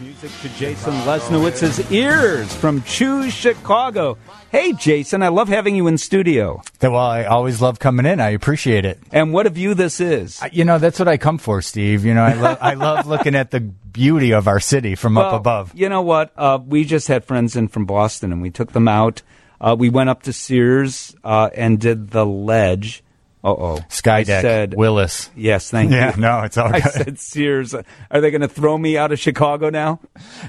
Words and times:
Music 0.00 0.30
to 0.42 0.48
Jason 0.50 0.92
Lesniewicz's 1.04 1.90
ears 1.90 2.54
from 2.54 2.82
Choose 2.82 3.32
Chicago. 3.34 4.16
Hey, 4.52 4.72
Jason, 4.72 5.24
I 5.24 5.28
love 5.28 5.48
having 5.48 5.74
you 5.74 5.88
in 5.88 5.98
studio. 5.98 6.62
Well, 6.80 6.94
I 6.94 7.24
always 7.24 7.60
love 7.60 7.80
coming 7.80 8.06
in. 8.06 8.20
I 8.20 8.30
appreciate 8.30 8.84
it. 8.84 9.00
And 9.10 9.32
what 9.32 9.46
a 9.46 9.50
view 9.50 9.74
this 9.74 9.98
is. 9.98 10.40
You 10.52 10.64
know, 10.64 10.78
that's 10.78 11.00
what 11.00 11.08
I 11.08 11.16
come 11.16 11.38
for, 11.38 11.60
Steve. 11.62 12.04
You 12.04 12.14
know, 12.14 12.22
I, 12.22 12.34
lo- 12.34 12.56
I 12.60 12.74
love 12.74 13.08
looking 13.08 13.34
at 13.34 13.50
the 13.50 13.58
beauty 13.58 14.32
of 14.32 14.46
our 14.46 14.60
city 14.60 14.94
from 14.94 15.16
well, 15.16 15.26
up 15.26 15.32
above. 15.34 15.72
You 15.74 15.88
know 15.88 16.02
what? 16.02 16.32
Uh, 16.36 16.60
we 16.64 16.84
just 16.84 17.08
had 17.08 17.24
friends 17.24 17.56
in 17.56 17.66
from 17.66 17.84
Boston, 17.84 18.30
and 18.30 18.40
we 18.40 18.50
took 18.50 18.72
them 18.72 18.86
out. 18.86 19.22
Uh, 19.60 19.74
we 19.76 19.88
went 19.90 20.10
up 20.10 20.22
to 20.22 20.32
Sears 20.32 21.16
uh, 21.24 21.50
and 21.54 21.80
did 21.80 22.10
the 22.10 22.24
ledge. 22.24 23.02
Uh 23.44 23.50
oh. 23.52 23.78
Skydeck. 23.88 24.40
said, 24.42 24.74
Willis. 24.74 25.30
Yes, 25.36 25.70
thank 25.70 25.92
Yeah, 25.92 26.14
you. 26.16 26.20
no, 26.20 26.40
it's 26.42 26.58
all 26.58 26.66
I 26.74 26.80
good. 26.80 26.92
said 26.92 27.18
Sears. 27.20 27.74
Are 27.74 28.20
they 28.20 28.30
going 28.30 28.40
to 28.40 28.48
throw 28.48 28.76
me 28.76 28.96
out 28.98 29.12
of 29.12 29.18
Chicago 29.20 29.70
now? 29.70 30.00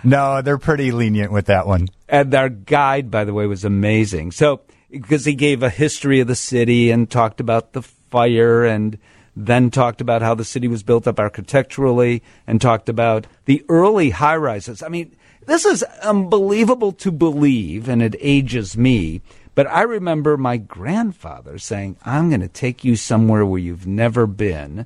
No, 0.04 0.42
they're 0.42 0.58
pretty 0.58 0.91
lenient 0.91 1.32
with 1.32 1.46
that 1.46 1.68
one. 1.68 1.88
And 2.08 2.34
our 2.34 2.49
guide, 2.49 3.12
by 3.12 3.26
the 3.26 3.34
way, 3.34 3.46
was 3.46 3.63
amazing. 3.63 4.32
So, 4.32 4.62
because 4.90 5.26
he 5.26 5.36
gave 5.36 5.62
a 5.62 5.70
history 5.70 6.20
of 6.20 6.27
the 6.27 6.36
city 6.36 6.90
and 6.90 7.10
talked 7.10 7.40
about 7.40 7.73
the 7.73 7.84
fire 7.84 8.66
and 8.66 8.98
then 9.35 9.70
talked 9.70 10.02
about 10.02 10.24
how 10.24 10.34
the 10.34 10.44
city 10.44 10.68
was 10.68 10.82
built 10.84 11.08
up 11.08 11.20
architecturally 11.20 12.24
and 12.48 12.60
talked 12.60 12.90
about 12.90 13.27
the 13.46 13.63
early 13.70 14.10
high 14.10 14.35
rises. 14.35 14.82
I 14.82 14.88
mean, 14.90 15.16
this 15.46 15.63
is 15.66 15.84
unbelievable 16.04 16.91
to 16.94 17.12
believe, 17.12 17.88
and 17.88 18.02
it 18.02 18.16
ages 18.20 18.76
me. 18.76 19.21
But 19.59 19.68
I 19.68 19.81
remember 19.81 20.38
my 20.38 20.55
grandfather 20.55 21.58
saying, 21.58 21.98
I'm 22.05 22.30
going 22.30 22.40
to 22.40 22.48
take 22.48 22.86
you 22.86 22.95
somewhere 22.95 23.45
where 23.45 23.59
you've 23.59 23.85
never 23.85 24.26
been. 24.26 24.85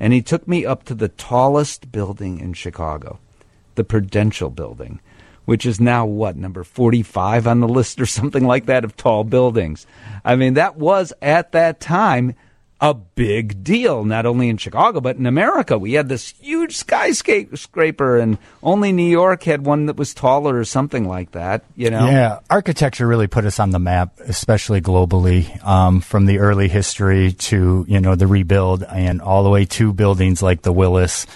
And 0.00 0.14
he 0.14 0.22
took 0.22 0.48
me 0.48 0.64
up 0.64 0.84
to 0.84 0.94
the 0.94 1.10
tallest 1.10 1.92
building 1.92 2.40
in 2.40 2.54
Chicago, 2.54 3.18
the 3.74 3.84
Prudential 3.84 4.48
Building, 4.48 5.02
which 5.44 5.66
is 5.66 5.78
now 5.78 6.06
what, 6.06 6.36
number 6.36 6.64
45 6.64 7.46
on 7.46 7.60
the 7.60 7.68
list 7.68 8.00
or 8.00 8.06
something 8.06 8.46
like 8.46 8.64
that 8.64 8.82
of 8.82 8.96
tall 8.96 9.24
buildings. 9.24 9.86
I 10.24 10.36
mean, 10.36 10.54
that 10.54 10.76
was 10.76 11.12
at 11.20 11.52
that 11.52 11.78
time 11.78 12.34
a 12.80 12.94
big 12.94 13.64
deal, 13.64 14.04
not 14.04 14.24
only 14.24 14.48
in 14.48 14.56
Chicago, 14.56 15.00
but 15.00 15.16
in 15.16 15.26
America. 15.26 15.76
We 15.76 15.94
had 15.94 16.08
this 16.08 16.34
huge 16.40 16.76
skyscraper, 16.76 18.18
and 18.18 18.38
only 18.62 18.92
New 18.92 19.10
York 19.10 19.42
had 19.42 19.66
one 19.66 19.86
that 19.86 19.96
was 19.96 20.14
taller 20.14 20.56
or 20.56 20.64
something 20.64 21.08
like 21.08 21.32
that, 21.32 21.64
you 21.74 21.90
know? 21.90 22.06
Yeah, 22.06 22.38
architecture 22.48 23.06
really 23.06 23.26
put 23.26 23.44
us 23.44 23.58
on 23.58 23.70
the 23.70 23.80
map, 23.80 24.20
especially 24.20 24.80
globally, 24.80 25.64
um, 25.66 26.00
from 26.00 26.26
the 26.26 26.38
early 26.38 26.68
history 26.68 27.32
to 27.32 27.84
you 27.88 28.00
know 28.00 28.14
the 28.14 28.26
rebuild 28.26 28.84
and 28.84 29.20
all 29.20 29.42
the 29.42 29.50
way 29.50 29.64
to 29.64 29.92
buildings 29.92 30.42
like 30.42 30.62
the 30.62 30.72
Willis. 30.72 31.26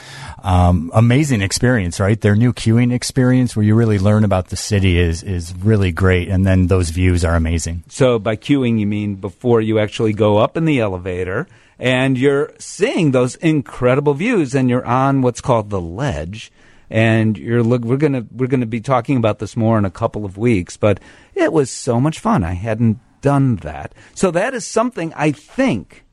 Um, 0.44 0.90
amazing 0.92 1.40
experience, 1.40 2.00
right? 2.00 2.20
Their 2.20 2.34
new 2.34 2.52
queuing 2.52 2.92
experience, 2.92 3.54
where 3.54 3.64
you 3.64 3.76
really 3.76 4.00
learn 4.00 4.24
about 4.24 4.48
the 4.48 4.56
city, 4.56 4.98
is 4.98 5.22
is 5.22 5.54
really 5.56 5.92
great, 5.92 6.28
and 6.28 6.44
then 6.44 6.66
those 6.66 6.90
views 6.90 7.24
are 7.24 7.36
amazing. 7.36 7.84
So 7.88 8.18
by 8.18 8.34
queuing, 8.34 8.80
you 8.80 8.86
mean 8.86 9.14
before 9.14 9.60
you 9.60 9.78
actually 9.78 10.12
go 10.12 10.38
up 10.38 10.56
in 10.56 10.64
the 10.64 10.80
elevator 10.80 11.46
and 11.78 12.18
you're 12.18 12.52
seeing 12.58 13.10
those 13.10 13.34
incredible 13.36 14.14
views 14.14 14.54
and 14.54 14.68
you're 14.68 14.84
on 14.84 15.22
what's 15.22 15.40
called 15.40 15.70
the 15.70 15.80
ledge. 15.80 16.52
And 16.90 17.38
you're 17.38 17.62
look, 17.62 17.82
we're 17.82 17.96
gonna 17.96 18.26
we're 18.30 18.48
gonna 18.48 18.66
be 18.66 18.80
talking 18.80 19.16
about 19.16 19.38
this 19.38 19.56
more 19.56 19.78
in 19.78 19.84
a 19.84 19.90
couple 19.90 20.24
of 20.24 20.36
weeks, 20.36 20.76
but 20.76 21.00
it 21.34 21.52
was 21.52 21.70
so 21.70 22.00
much 22.00 22.20
fun. 22.20 22.44
I 22.44 22.52
hadn't 22.52 22.98
done 23.20 23.56
that, 23.56 23.94
so 24.14 24.30
that 24.32 24.54
is 24.54 24.66
something 24.66 25.12
I 25.14 25.32
think 25.32 26.04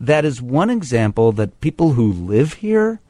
that 0.00 0.24
is 0.24 0.42
one 0.42 0.70
example 0.70 1.30
that 1.32 1.60
people 1.60 1.92
who 1.92 2.12
live 2.12 2.54
here 2.54 3.00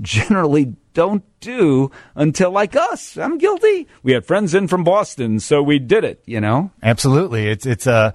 generally 0.00 0.74
don't 0.94 1.24
do 1.40 1.90
until 2.14 2.50
like 2.50 2.74
us. 2.76 3.16
I'm 3.16 3.38
guilty. 3.38 3.86
We 4.02 4.12
had 4.12 4.24
friends 4.24 4.54
in 4.54 4.68
from 4.68 4.84
Boston, 4.84 5.40
so 5.40 5.62
we 5.62 5.78
did 5.78 6.04
it, 6.04 6.22
you 6.26 6.40
know? 6.40 6.70
Absolutely, 6.82 7.48
it's 7.48 7.66
it's 7.66 7.86
a 7.86 8.14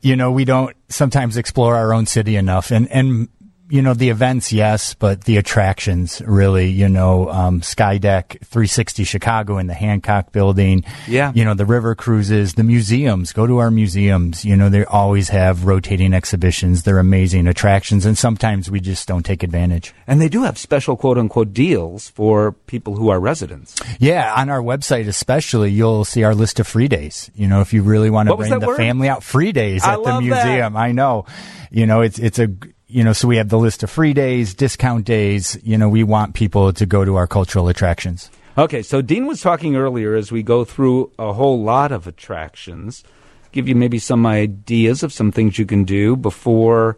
you 0.00 0.16
know 0.16 0.30
we 0.30 0.44
don't 0.44 0.76
sometimes 0.88 1.36
explore 1.36 1.76
our 1.76 1.92
own 1.92 2.06
city 2.06 2.36
enough, 2.36 2.70
and 2.70 2.90
and 2.90 3.28
you 3.70 3.82
know 3.82 3.94
the 3.94 4.08
events, 4.10 4.52
yes, 4.52 4.94
but 4.94 5.24
the 5.24 5.36
attractions 5.36 6.22
really, 6.24 6.68
you 6.70 6.88
know, 6.88 7.28
um, 7.30 7.60
Skydeck 7.60 8.40
360 8.44 9.04
Chicago 9.04 9.58
in 9.58 9.66
the 9.66 9.74
Hancock 9.74 10.32
Building, 10.32 10.84
Yeah. 11.06 11.32
you 11.34 11.44
know 11.44 11.54
the 11.54 11.66
river 11.66 11.94
cruises, 11.94 12.54
the 12.54 12.62
museums. 12.64 13.32
Go 13.32 13.46
to 13.46 13.58
our 13.58 13.70
museums. 13.70 14.44
You 14.44 14.56
know 14.56 14.68
they 14.68 14.84
always 14.84 15.28
have 15.30 15.64
rotating 15.64 16.14
exhibitions. 16.14 16.82
They're 16.84 16.98
amazing 16.98 17.46
attractions, 17.46 18.06
and 18.06 18.16
sometimes 18.16 18.70
we 18.70 18.80
just 18.80 19.06
don't 19.08 19.24
take 19.24 19.42
advantage. 19.42 19.92
And 20.06 20.20
they 20.20 20.28
do 20.28 20.42
have 20.44 20.56
special 20.58 20.96
quote 20.96 21.18
unquote 21.18 21.52
deals 21.52 22.08
for 22.10 22.52
people 22.66 22.96
who 22.96 23.08
are 23.10 23.20
residents. 23.20 23.76
Yeah, 23.98 24.32
on 24.34 24.48
our 24.48 24.62
website 24.62 25.08
especially, 25.08 25.70
you'll 25.72 26.04
see 26.04 26.22
our 26.24 26.34
list 26.34 26.58
of 26.60 26.66
free 26.66 26.88
days. 26.88 27.30
You 27.34 27.48
know, 27.48 27.60
if 27.60 27.72
you 27.72 27.82
really 27.82 28.10
want 28.10 28.28
to 28.28 28.36
bring 28.36 28.58
the 28.58 28.66
word? 28.66 28.76
family 28.76 29.08
out, 29.08 29.22
free 29.22 29.52
days 29.52 29.84
I 29.84 29.92
at 29.92 29.96
the 29.96 30.02
love 30.02 30.24
that. 30.24 30.44
museum. 30.46 30.76
I 30.76 30.92
know. 30.92 31.26
You 31.70 31.86
know, 31.86 32.00
it's 32.00 32.18
it's 32.18 32.38
a 32.38 32.48
you 32.88 33.04
know, 33.04 33.12
so 33.12 33.28
we 33.28 33.36
have 33.36 33.50
the 33.50 33.58
list 33.58 33.82
of 33.82 33.90
free 33.90 34.14
days, 34.14 34.54
discount 34.54 35.04
days. 35.04 35.58
You 35.62 35.78
know, 35.78 35.88
we 35.88 36.02
want 36.02 36.34
people 36.34 36.72
to 36.72 36.86
go 36.86 37.04
to 37.04 37.16
our 37.16 37.26
cultural 37.26 37.68
attractions. 37.68 38.30
Okay, 38.56 38.82
so 38.82 39.02
Dean 39.02 39.26
was 39.26 39.40
talking 39.40 39.76
earlier 39.76 40.16
as 40.16 40.32
we 40.32 40.42
go 40.42 40.64
through 40.64 41.12
a 41.18 41.32
whole 41.32 41.62
lot 41.62 41.92
of 41.92 42.06
attractions, 42.06 43.04
give 43.52 43.68
you 43.68 43.76
maybe 43.76 43.98
some 43.98 44.26
ideas 44.26 45.02
of 45.02 45.12
some 45.12 45.30
things 45.30 45.58
you 45.58 45.66
can 45.66 45.84
do 45.84 46.16
before 46.16 46.96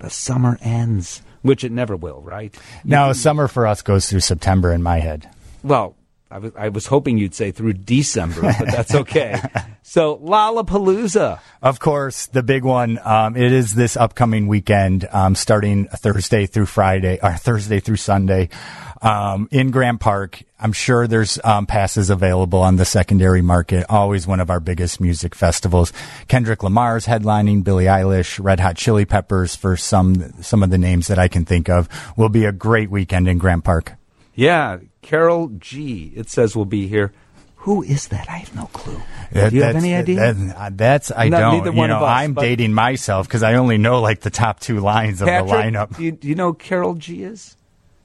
the 0.00 0.10
summer 0.10 0.58
ends, 0.60 1.22
which 1.42 1.64
it 1.64 1.72
never 1.72 1.96
will, 1.96 2.20
right? 2.20 2.54
Now, 2.84 3.12
summer 3.12 3.48
for 3.48 3.66
us 3.66 3.80
goes 3.80 4.10
through 4.10 4.20
September 4.20 4.72
in 4.72 4.82
my 4.82 4.98
head. 4.98 5.30
Well, 5.62 5.96
I 6.30 6.38
was, 6.38 6.52
I 6.56 6.68
was 6.70 6.86
hoping 6.86 7.18
you'd 7.18 7.34
say 7.34 7.52
through 7.52 7.74
December, 7.74 8.40
but 8.42 8.66
that's 8.66 8.94
okay. 9.02 9.40
so, 9.82 10.16
Lollapalooza. 10.16 11.38
Of 11.62 11.78
course, 11.80 12.26
the 12.26 12.42
big 12.42 12.64
one. 12.64 12.98
Um, 13.04 13.36
it 13.36 13.52
is 13.52 13.74
this 13.74 13.96
upcoming 13.96 14.48
weekend, 14.48 15.06
um, 15.12 15.34
starting 15.34 15.86
Thursday 15.86 16.46
through 16.46 16.66
Friday, 16.66 17.18
or 17.22 17.34
Thursday 17.34 17.78
through 17.78 17.96
Sunday, 17.96 18.48
um, 19.02 19.48
in 19.52 19.70
Grant 19.70 20.00
Park. 20.00 20.42
I'm 20.58 20.72
sure 20.72 21.06
there's 21.06 21.38
um, 21.44 21.66
passes 21.66 22.08
available 22.08 22.62
on 22.62 22.76
the 22.76 22.86
secondary 22.86 23.42
market. 23.42 23.84
Always 23.90 24.26
one 24.26 24.40
of 24.40 24.48
our 24.48 24.60
biggest 24.60 25.00
music 25.00 25.34
festivals. 25.34 25.92
Kendrick 26.26 26.62
Lamar's 26.62 27.06
headlining, 27.06 27.62
Billie 27.62 27.84
Eilish, 27.84 28.42
Red 28.42 28.60
Hot 28.60 28.76
Chili 28.76 29.04
Peppers, 29.04 29.54
for 29.54 29.76
some 29.76 30.42
some 30.42 30.62
of 30.62 30.70
the 30.70 30.78
names 30.78 31.08
that 31.08 31.18
I 31.18 31.28
can 31.28 31.44
think 31.44 31.68
of. 31.68 31.88
Will 32.16 32.30
be 32.30 32.46
a 32.46 32.52
great 32.52 32.90
weekend 32.90 33.28
in 33.28 33.36
Grant 33.36 33.62
Park. 33.62 33.92
Yeah, 34.34 34.78
Karol 35.04 35.48
G. 35.58 36.12
It 36.16 36.30
says 36.30 36.56
will 36.56 36.64
be 36.64 36.88
here. 36.88 37.12
Who 37.56 37.82
is 37.82 38.08
that? 38.08 38.28
I 38.28 38.38
have 38.38 38.54
no 38.54 38.66
clue. 38.66 39.00
Do 39.32 39.54
you 39.54 39.62
have 39.62 39.76
any 39.76 39.94
idea? 39.94 40.32
that- 40.32 40.56
uh, 40.56 40.70
that's 40.72 41.12
I 41.14 41.28
No, 41.28 41.40
don't. 41.40 41.58
neither 41.58 41.70
you 41.70 41.76
one 41.76 41.90
know, 41.90 41.96
of 41.96 42.02
us, 42.02 42.08
I'm 42.08 42.34
dating 42.34 42.72
myself 42.72 43.28
because 43.28 43.42
I 43.42 43.54
only 43.54 43.78
know 43.78 44.00
like 44.00 44.20
the 44.20 44.30
top 44.30 44.60
two 44.60 44.80
lines 44.80 45.20
of 45.20 45.26
the 45.26 45.32
lineup. 45.32 45.96
Do 45.96 46.04
you, 46.04 46.12
do 46.12 46.26
you 46.26 46.34
know 46.34 46.48
who 46.48 46.54
Karol 46.54 46.94
G 46.94 47.22
is? 47.22 47.56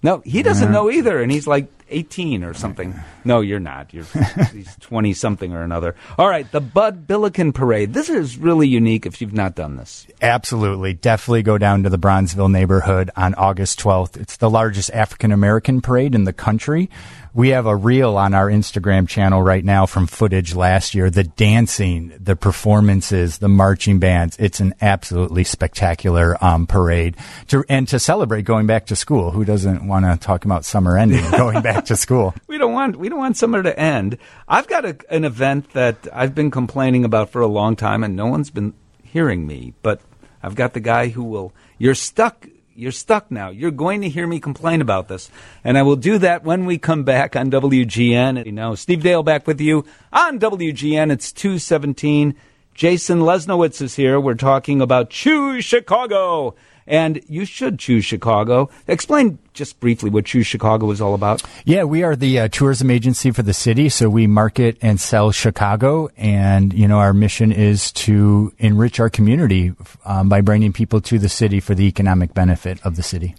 No, 0.04 0.22
he 0.26 0.44
doesn't 0.44 0.66
mm-hmm. 0.66 0.74
know 0.74 0.92
either, 0.92 1.22
and 1.22 1.32
he's 1.32 1.48
like 1.48 1.68
18 1.90 2.44
or 2.44 2.54
something. 2.54 2.96
No, 3.24 3.42
you're 3.42 3.60
not. 3.60 3.94
You're 3.94 4.06
he's 4.54 4.76
20 4.78 5.14
something 5.14 5.54
or 5.54 5.64
another. 5.64 5.96
All 6.18 6.28
right, 6.28 6.50
the 6.52 6.62
Bud 6.62 7.08
Billiken 7.08 7.54
Parade. 7.54 7.94
This 7.94 8.10
is 8.10 8.38
really 8.38 8.68
unique 8.68 9.06
if 9.06 9.22
you've 9.22 9.34
not 9.34 9.56
done 9.56 9.78
this. 9.78 10.08
Absolutely. 10.22 10.94
Definitely 10.94 11.44
go 11.44 11.58
down 11.58 11.84
to 11.84 11.90
the 11.90 12.00
Bronzeville 12.00 12.52
neighborhood 12.52 13.10
on 13.16 13.36
August 13.36 13.80
12th. 13.80 14.18
It's 14.18 14.38
the 14.38 14.50
largest 14.50 14.92
African 14.92 15.32
American 15.32 15.82
parade 15.82 16.16
in 16.16 16.24
the 16.24 16.34
country. 16.34 16.90
We 17.34 17.50
have 17.50 17.68
a 17.68 17.76
reel 17.76 18.18
on 18.18 18.34
our 18.34 18.48
Instagram 18.50 19.08
channel 19.08 19.42
right 19.42 19.64
now 19.64 19.86
from 19.86 20.08
footage 20.08 20.56
last 20.56 20.96
year. 20.96 21.12
The 21.12 21.24
dancing, 21.24 22.12
the 22.20 22.36
performances, 22.36 23.38
the 23.38 23.48
marching 23.48 24.00
bands. 24.00 24.36
It's 24.40 24.60
an 24.60 24.74
absolutely 24.82 25.44
spectacular 25.44 26.44
um, 26.44 26.66
parade. 26.66 27.18
To, 27.50 27.64
and 27.70 27.88
to 27.90 28.00
celebrate 28.00 28.46
going 28.46 28.66
back 28.66 28.88
to 28.88 28.96
school. 28.96 29.30
Who 29.32 29.46
doesn't 29.46 29.88
want 29.88 30.06
to 30.06 30.18
talk 30.18 30.44
about 30.46 30.66
summer 30.66 30.98
ending, 30.98 31.30
going 31.32 31.62
back 31.62 31.79
to 31.88 31.96
school? 31.96 32.34
We 32.48 32.58
don't 32.58 32.74
want 32.74 32.98
we 32.98 33.10
don't 33.10 33.20
want 33.20 33.38
summer 33.38 33.62
to 33.64 33.80
end. 33.80 34.18
I've 34.48 34.68
got 34.68 34.84
a, 34.84 34.98
an 35.10 35.24
event 35.24 35.72
that 35.74 36.08
I've 36.12 36.34
been 36.36 36.52
complaining 36.52 37.06
about 37.06 37.30
for 37.30 37.42
a 37.42 37.48
long 37.48 37.76
time, 37.76 38.04
and 38.04 38.16
no 38.16 38.26
one's 38.26 38.50
been 38.50 38.74
hearing 39.04 39.48
me. 39.48 39.74
But 39.82 40.02
I've 40.42 40.56
got 40.56 40.74
the 40.74 40.80
guy 40.80 41.10
who 41.10 41.24
will. 41.24 41.54
You're 41.78 41.96
stuck. 41.96 42.48
You're 42.76 42.92
stuck 42.92 43.30
now. 43.30 43.50
You're 43.50 43.72
going 43.72 44.02
to 44.02 44.10
hear 44.10 44.26
me 44.26 44.40
complain 44.40 44.82
about 44.82 45.08
this, 45.08 45.30
and 45.64 45.78
I 45.78 45.84
will 45.84 45.96
do 45.96 46.18
that 46.18 46.44
when 46.44 46.66
we 46.66 46.78
come 46.78 47.04
back 47.04 47.36
on 47.36 47.52
WGN. 47.52 48.46
You 48.46 48.52
know, 48.52 48.76
Steve 48.76 49.04
Dale 49.04 49.24
back 49.24 49.48
with 49.48 49.62
you 49.62 49.86
on 50.12 50.40
WGN. 50.40 51.12
It's 51.12 51.32
two 51.32 51.60
seventeen. 51.60 52.36
Jason 52.74 53.20
Lesniewicz 53.20 53.82
is 53.82 53.96
here. 53.96 54.20
We're 54.20 54.36
talking 54.36 54.82
about 54.82 55.10
Choose 55.10 55.66
Chicago. 55.66 56.56
And 56.90 57.22
you 57.30 57.46
should 57.46 57.80
choose 57.80 58.04
Chicago. 58.04 58.70
Explain 58.88 59.38
just 59.54 59.80
briefly 59.80 60.10
what 60.10 60.26
Choose 60.26 60.48
Chicago 60.48 60.90
is 60.90 61.00
all 61.00 61.14
about. 61.14 61.44
Yeah, 61.64 61.84
we 61.84 62.04
are 62.04 62.16
the 62.16 62.40
uh, 62.40 62.48
tourism 62.48 62.90
agency 62.90 63.30
for 63.30 63.44
the 63.44 63.54
city, 63.54 63.90
so 63.90 64.10
we 64.10 64.26
market 64.26 64.78
and 64.82 65.00
sell 65.00 65.32
Chicago, 65.32 66.10
and 66.18 66.74
you 66.74 66.88
know 66.88 66.98
our 66.98 67.14
mission 67.14 67.52
is 67.52 67.92
to 67.92 68.52
enrich 68.58 69.00
our 69.00 69.10
community 69.10 69.74
um, 70.04 70.30
by 70.30 70.42
bringing 70.42 70.74
people 70.74 71.00
to 71.02 71.20
the 71.20 71.30
city 71.30 71.60
for 71.60 71.76
the 71.76 71.86
economic 71.86 72.34
benefit 72.34 72.84
of 72.84 72.96
the 72.96 73.04
city. 73.04 73.36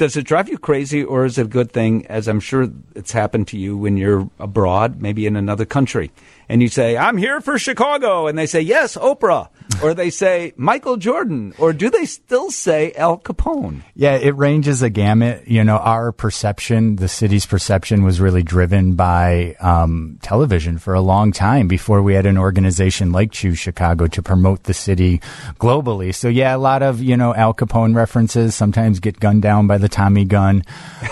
Does 0.00 0.16
it 0.16 0.22
drive 0.22 0.48
you 0.48 0.56
crazy, 0.56 1.04
or 1.04 1.26
is 1.26 1.36
it 1.36 1.44
a 1.44 1.48
good 1.48 1.72
thing? 1.72 2.06
As 2.06 2.26
I'm 2.26 2.40
sure 2.40 2.70
it's 2.94 3.12
happened 3.12 3.48
to 3.48 3.58
you 3.58 3.76
when 3.76 3.98
you're 3.98 4.30
abroad, 4.38 5.02
maybe 5.02 5.26
in 5.26 5.36
another 5.36 5.66
country, 5.66 6.10
and 6.48 6.62
you 6.62 6.68
say, 6.68 6.96
"I'm 6.96 7.18
here 7.18 7.42
for 7.42 7.58
Chicago," 7.58 8.26
and 8.26 8.38
they 8.38 8.46
say, 8.46 8.62
"Yes, 8.62 8.96
Oprah," 8.96 9.48
or 9.82 9.92
they 9.92 10.08
say 10.08 10.54
Michael 10.56 10.96
Jordan, 10.96 11.52
or 11.58 11.74
do 11.74 11.90
they 11.90 12.06
still 12.06 12.50
say 12.50 12.92
Al 12.96 13.18
Capone? 13.18 13.82
Yeah, 13.94 14.14
it 14.14 14.34
ranges 14.36 14.80
a 14.80 14.88
gamut. 14.88 15.46
You 15.46 15.64
know, 15.64 15.76
our 15.76 16.12
perception, 16.12 16.96
the 16.96 17.06
city's 17.06 17.44
perception, 17.44 18.02
was 18.02 18.22
really 18.22 18.42
driven 18.42 18.94
by 18.94 19.54
um, 19.60 20.18
television 20.22 20.78
for 20.78 20.94
a 20.94 21.02
long 21.02 21.30
time 21.30 21.68
before 21.68 22.00
we 22.00 22.14
had 22.14 22.24
an 22.24 22.38
organization 22.38 23.12
like 23.12 23.32
Choose 23.32 23.58
Chicago 23.58 24.06
to 24.06 24.22
promote 24.22 24.62
the 24.62 24.72
city 24.72 25.20
globally. 25.60 26.14
So 26.14 26.28
yeah, 26.28 26.56
a 26.56 26.58
lot 26.58 26.82
of 26.82 27.02
you 27.02 27.18
know 27.18 27.34
Al 27.34 27.52
Capone 27.52 27.94
references. 27.94 28.54
Sometimes 28.54 28.98
get 28.98 29.20
gunned 29.20 29.42
down 29.42 29.66
by 29.66 29.76
the 29.76 29.89
Tommy 29.90 30.24
gun. 30.24 30.64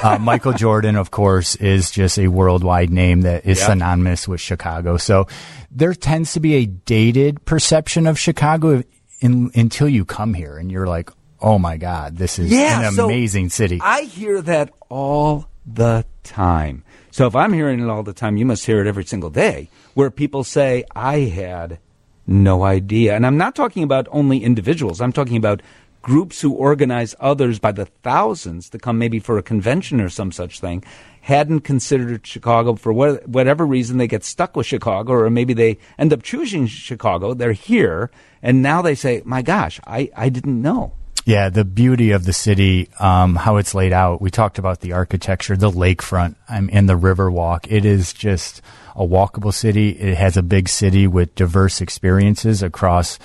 Uh, 0.03 0.19
Michael 0.21 0.53
Jordan, 0.53 0.97
of 0.97 1.11
course, 1.11 1.57
is 1.57 1.91
just 1.91 2.19
a 2.19 2.29
worldwide 2.29 2.91
name 2.91 3.23
that 3.23 3.47
is 3.47 3.59
yep. 3.59 3.69
synonymous 3.69 4.27
with 4.27 4.41
Chicago. 4.41 4.97
So 4.97 5.27
there 5.71 5.95
tends 5.95 6.33
to 6.35 6.41
be 6.41 6.55
a 6.55 6.67
dated 6.67 7.45
perception 7.45 8.07
of 8.07 8.19
Chicago 8.19 8.83
in, 9.21 9.51
until 9.55 9.89
you 9.89 10.05
come 10.05 10.35
here 10.35 10.57
and 10.57 10.71
you're 10.71 10.87
like, 10.87 11.11
oh 11.41 11.59
my 11.59 11.77
God, 11.77 12.17
this 12.17 12.39
is 12.39 12.51
yeah, 12.51 12.89
an 12.89 12.99
amazing 12.99 13.51
so 13.51 13.65
city. 13.65 13.81
I 13.83 14.03
hear 14.03 14.43
that 14.43 14.73
all 14.89 15.47
the 15.67 16.05
time. 16.23 16.85
So 17.11 17.27
if 17.27 17.35
I'm 17.35 17.53
hearing 17.53 17.81
it 17.81 17.89
all 17.89 18.03
the 18.03 18.13
time, 18.13 18.37
you 18.37 18.47
must 18.47 18.65
hear 18.67 18.81
it 18.81 18.87
every 18.87 19.05
single 19.05 19.31
day 19.31 19.71
where 19.95 20.11
people 20.11 20.45
say, 20.45 20.85
I 20.95 21.21
had 21.21 21.79
no 22.27 22.63
idea. 22.63 23.15
And 23.15 23.27
I'm 23.27 23.39
not 23.39 23.55
talking 23.55 23.83
about 23.83 24.07
only 24.11 24.45
individuals, 24.45 25.01
I'm 25.01 25.13
talking 25.13 25.37
about 25.37 25.63
groups 26.03 26.41
who 26.41 26.53
organize 26.53 27.15
others 27.21 27.59
by 27.59 27.73
the 27.73 27.87
thousands 27.87 28.69
to 28.71 28.79
come 28.79 28.99
maybe 28.99 29.19
for 29.19 29.39
a 29.39 29.43
convention 29.43 30.00
or 30.00 30.09
some 30.09 30.33
such 30.33 30.61
thing 30.61 30.83
hadn't 31.23 31.61
considered 31.61 32.27
Chicago 32.27 32.75
for 32.75 32.93
whatever 32.93 33.67
reason 33.67 33.99
they 33.99 34.06
get 34.06 34.25
stuck 34.25 34.56
with 34.56 34.67
Chicago 34.67 35.12
or 35.12 35.29
maybe 35.29 35.53
they 35.53 35.77
end 35.99 36.12
up 36.12 36.23
choosing 36.23 36.67
Chicago. 36.67 37.35
They're 37.35 37.53
here 37.53 38.11
and 38.43 38.62
now 38.62 38.81
they 38.81 38.95
say, 38.95 39.23
my 39.25 39.43
gosh, 39.43 39.81
I, 39.87 40.11
I 40.17 40.29
didn't 40.29 40.62
know. 40.62 40.93
Yeah, 41.29 41.51
the 41.51 41.67
beauty 41.67 42.13
of 42.13 42.25
the 42.25 42.33
city, 42.33 42.89
um, 42.99 43.37
how 43.37 43.59
it's 43.59 43.75
laid 43.75 43.93
out. 43.93 44.23
We 44.23 44.31
talked 44.31 44.59
about 44.59 44.81
the 44.81 44.95
architecture, 44.95 45.59
the 45.59 45.71
lakefront, 45.71 46.37
um, 46.49 46.71
and 46.73 46.89
the 46.89 46.97
river 46.97 47.31
walk. 47.31 47.71
It 47.71 47.85
is 47.85 48.15
just 48.15 48.63
a 48.97 49.07
walkable 49.07 49.53
city. 49.53 49.91
It 49.91 50.17
has 50.17 50.39
a 50.39 50.43
big 50.43 50.71
city 50.71 51.07
with 51.07 51.35
diverse 51.35 51.83
experiences 51.83 52.63
across 52.63 53.19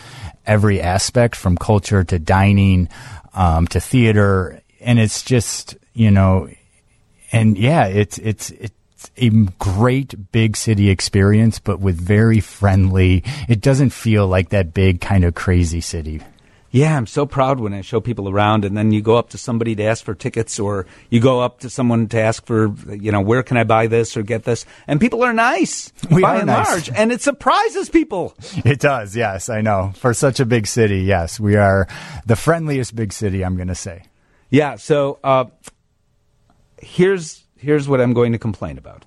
every 0.45 0.81
aspect, 0.81 1.37
from 1.37 1.57
culture 1.57 2.03
to 2.03 2.19
dining 2.19 2.89
um, 3.35 3.67
to 3.67 3.79
theater, 3.79 4.61
and 4.81 4.99
it's 4.99 5.23
just 5.23 5.77
you 5.93 6.11
know 6.11 6.49
and 7.31 7.57
yeah, 7.57 7.85
it's 7.85 8.17
it's 8.17 8.51
it's 8.51 9.11
a 9.15 9.29
great 9.59 10.33
big 10.33 10.57
city 10.57 10.89
experience, 10.89 11.59
but 11.59 11.79
with 11.79 11.95
very 11.95 12.41
friendly. 12.41 13.23
It 13.47 13.61
doesn't 13.61 13.91
feel 13.91 14.27
like 14.27 14.49
that 14.49 14.73
big 14.73 14.99
kind 14.99 15.23
of 15.23 15.35
crazy 15.35 15.79
city. 15.79 16.21
Yeah, 16.73 16.97
I'm 16.97 17.05
so 17.05 17.27
proud 17.27 17.59
when 17.59 17.71
I 17.71 17.81
show 17.81 18.01
people 18.01 18.27
around, 18.27 18.65
and 18.65 18.75
then 18.75 18.91
you 18.91 18.99
go 18.99 19.15
up 19.15 19.29
to 19.29 19.37
somebody 19.37 19.75
to 19.75 19.83
ask 19.83 20.03
for 20.03 20.15
tickets, 20.15 20.59
or 20.59 20.87
you 21.11 21.19
go 21.19 21.39
up 21.39 21.59
to 21.59 21.69
someone 21.69 22.07
to 22.07 22.19
ask 22.19 22.43
for, 22.47 22.73
you 22.89 23.11
know, 23.11 23.21
where 23.21 23.43
can 23.43 23.57
I 23.57 23.63
buy 23.63 23.85
this 23.85 24.17
or 24.17 24.23
get 24.23 24.43
this, 24.43 24.65
and 24.87 24.99
people 24.99 25.23
are 25.23 25.33
nice 25.33 25.93
we 26.09 26.23
by 26.23 26.37
and 26.37 26.47
nice. 26.47 26.67
large, 26.67 26.89
and 26.89 27.11
it 27.11 27.21
surprises 27.21 27.89
people. 27.89 28.33
It 28.65 28.79
does, 28.79 29.15
yes, 29.15 29.49
I 29.49 29.61
know. 29.61 29.93
For 29.97 30.15
such 30.15 30.39
a 30.39 30.47
big 30.47 30.65
city, 30.65 31.01
yes, 31.03 31.39
we 31.39 31.57
are 31.57 31.87
the 32.25 32.35
friendliest 32.35 32.95
big 32.95 33.13
city. 33.13 33.45
I'm 33.45 33.55
going 33.55 33.67
to 33.67 33.75
say. 33.75 34.05
Yeah. 34.49 34.77
So 34.77 35.19
uh, 35.23 35.45
here's 36.79 37.43
here's 37.55 37.87
what 37.87 38.01
I'm 38.01 38.13
going 38.13 38.31
to 38.31 38.39
complain 38.39 38.79
about, 38.79 39.05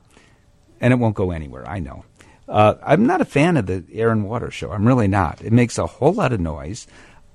and 0.81 0.93
it 0.93 1.01
won't 1.01 1.17
go 1.17 1.33
anywhere. 1.33 1.69
I 1.69 1.81
know. 1.81 2.05
Uh, 2.49 2.75
I'm 2.81 3.07
not 3.07 3.21
a 3.21 3.25
fan 3.25 3.57
of 3.57 3.67
the 3.67 3.85
air 3.93 4.13
and 4.13 4.25
water 4.25 4.53
show. 4.53 4.71
I'm 4.71 4.87
really 4.87 5.09
not. 5.09 5.43
It 5.43 5.53
makes 5.53 5.79
a 5.79 5.87
whole 5.87 6.13
lot 6.13 6.33
of 6.33 6.39
noise. 6.39 6.87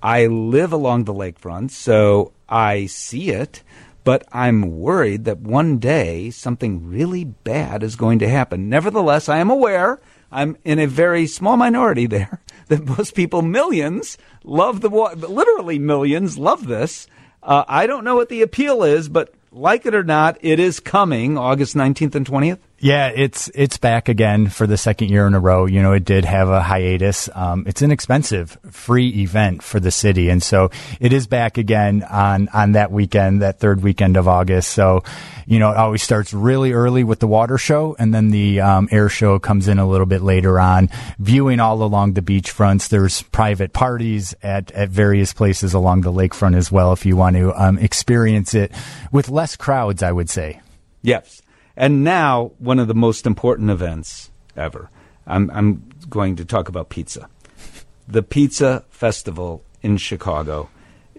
I 0.01 0.25
live 0.25 0.74
along 0.74 1.03
the 1.03 1.13
lakefront, 1.13 1.71
so 1.71 2.31
I 2.50 2.88
see 2.88 3.30
it, 3.30 3.63
but 4.03 4.24
I'm 4.31 4.80
worried 4.80 5.25
that 5.25 5.39
one 5.39 5.77
day 5.77 6.31
something 6.31 6.88
really 6.89 7.24
bad 7.24 7.83
is 7.83 7.95
going 7.95 8.19
to 8.19 8.30
happen. 8.30 8.69
Nevertheless, 8.69 9.30
I 9.30 9.38
am 9.38 9.50
aware 9.50 10.00
I'm 10.31 10.57
in 10.63 10.80
a 10.80 10.88
very 10.88 11.27
small 11.27 11.57
minority 11.57 12.07
there 12.07 12.42
that 12.68 12.86
most 12.86 13.13
people, 13.13 13.42
millions, 13.42 14.18
love 14.44 14.81
the 14.81 14.89
water. 14.89 15.15
Literally 15.15 15.77
millions 15.77 16.38
love 16.38 16.68
this. 16.68 17.07
Uh, 17.44 17.63
I 17.68 17.86
don't 17.88 18.03
know 18.03 18.15
what 18.15 18.30
the 18.30 18.42
appeal 18.42 18.83
is, 18.83 19.09
but 19.09 19.33
like 19.51 19.86
it 19.86 19.94
or 19.94 20.03
not, 20.03 20.38
it 20.42 20.59
is 20.59 20.80
coming 20.80 21.38
August 21.38 21.75
19th 21.75 22.15
and 22.15 22.25
20th. 22.25 22.59
Yeah, 22.83 23.12
it's 23.13 23.48
it's 23.54 23.78
back 23.78 24.10
again 24.10 24.48
for 24.50 24.66
the 24.66 24.75
second 24.75 25.10
year 25.10 25.28
in 25.28 25.36
a 25.36 25.39
row. 25.39 25.68
You 25.68 25.83
know, 25.83 25.94
it 25.94 26.04
did 26.04 26.25
have 26.25 26.50
a 26.50 26.63
hiatus. 26.63 27.30
Um, 27.31 27.66
it's 27.68 27.83
an 27.83 27.92
expensive 27.92 28.57
free 28.72 29.10
event 29.22 29.62
for 29.62 29.80
the 29.80 29.92
city, 29.92 30.30
and 30.30 30.42
so 30.42 30.72
it 31.00 31.13
is 31.13 31.28
back 31.28 31.60
again 31.60 32.01
on 32.01 32.50
on 32.50 32.72
that 32.72 32.92
weekend, 32.92 33.44
that 33.44 33.60
third 33.60 33.83
weekend 33.83 34.18
of 34.18 34.28
August. 34.28 34.72
So, 34.72 35.04
you 35.45 35.60
know, 35.60 35.69
it 35.69 35.78
always 35.78 36.01
starts 36.01 36.33
really 36.33 36.72
early 36.72 37.04
with 37.04 37.19
the 37.19 37.28
water 37.28 37.60
show, 37.60 37.95
and 38.00 38.12
then 38.16 38.31
the 38.31 38.62
um, 38.62 38.89
air 38.92 39.10
show 39.10 39.38
comes 39.38 39.68
in 39.68 39.77
a 39.77 39.88
little 39.88 40.07
bit 40.07 40.24
later 40.24 40.60
on. 40.60 40.89
Viewing 41.19 41.60
all 41.60 41.84
along 41.84 42.13
the 42.13 42.24
beach 42.24 42.50
fronts. 42.50 42.88
There's 42.88 43.22
private 43.22 43.74
parties 43.74 44.34
at 44.42 44.72
at 44.72 44.89
various 44.89 45.34
places 45.34 45.75
along 45.75 46.01
the 46.01 46.12
lakefront 46.12 46.56
as 46.57 46.72
well. 46.72 46.94
If 46.94 47.06
you 47.06 47.16
want 47.16 47.36
to 47.36 47.54
um, 47.54 47.77
experience 47.77 48.56
it 48.56 48.72
with 49.12 49.30
less 49.30 49.56
crowds, 49.56 50.01
I 50.01 50.12
would 50.12 50.31
say. 50.31 50.62
Yes. 51.04 51.44
And 51.75 52.03
now, 52.03 52.51
one 52.59 52.79
of 52.79 52.88
the 52.88 52.94
most 52.94 53.25
important 53.25 53.69
events 53.69 54.31
ever. 54.56 54.89
I'm, 55.25 55.50
I'm 55.51 55.89
going 56.09 56.35
to 56.38 56.45
talk 56.45 56.68
about 56.68 56.89
pizza. 56.89 57.29
The 58.07 58.23
Pizza 58.23 58.83
Festival 58.89 59.63
in 59.81 59.97
Chicago. 59.97 60.69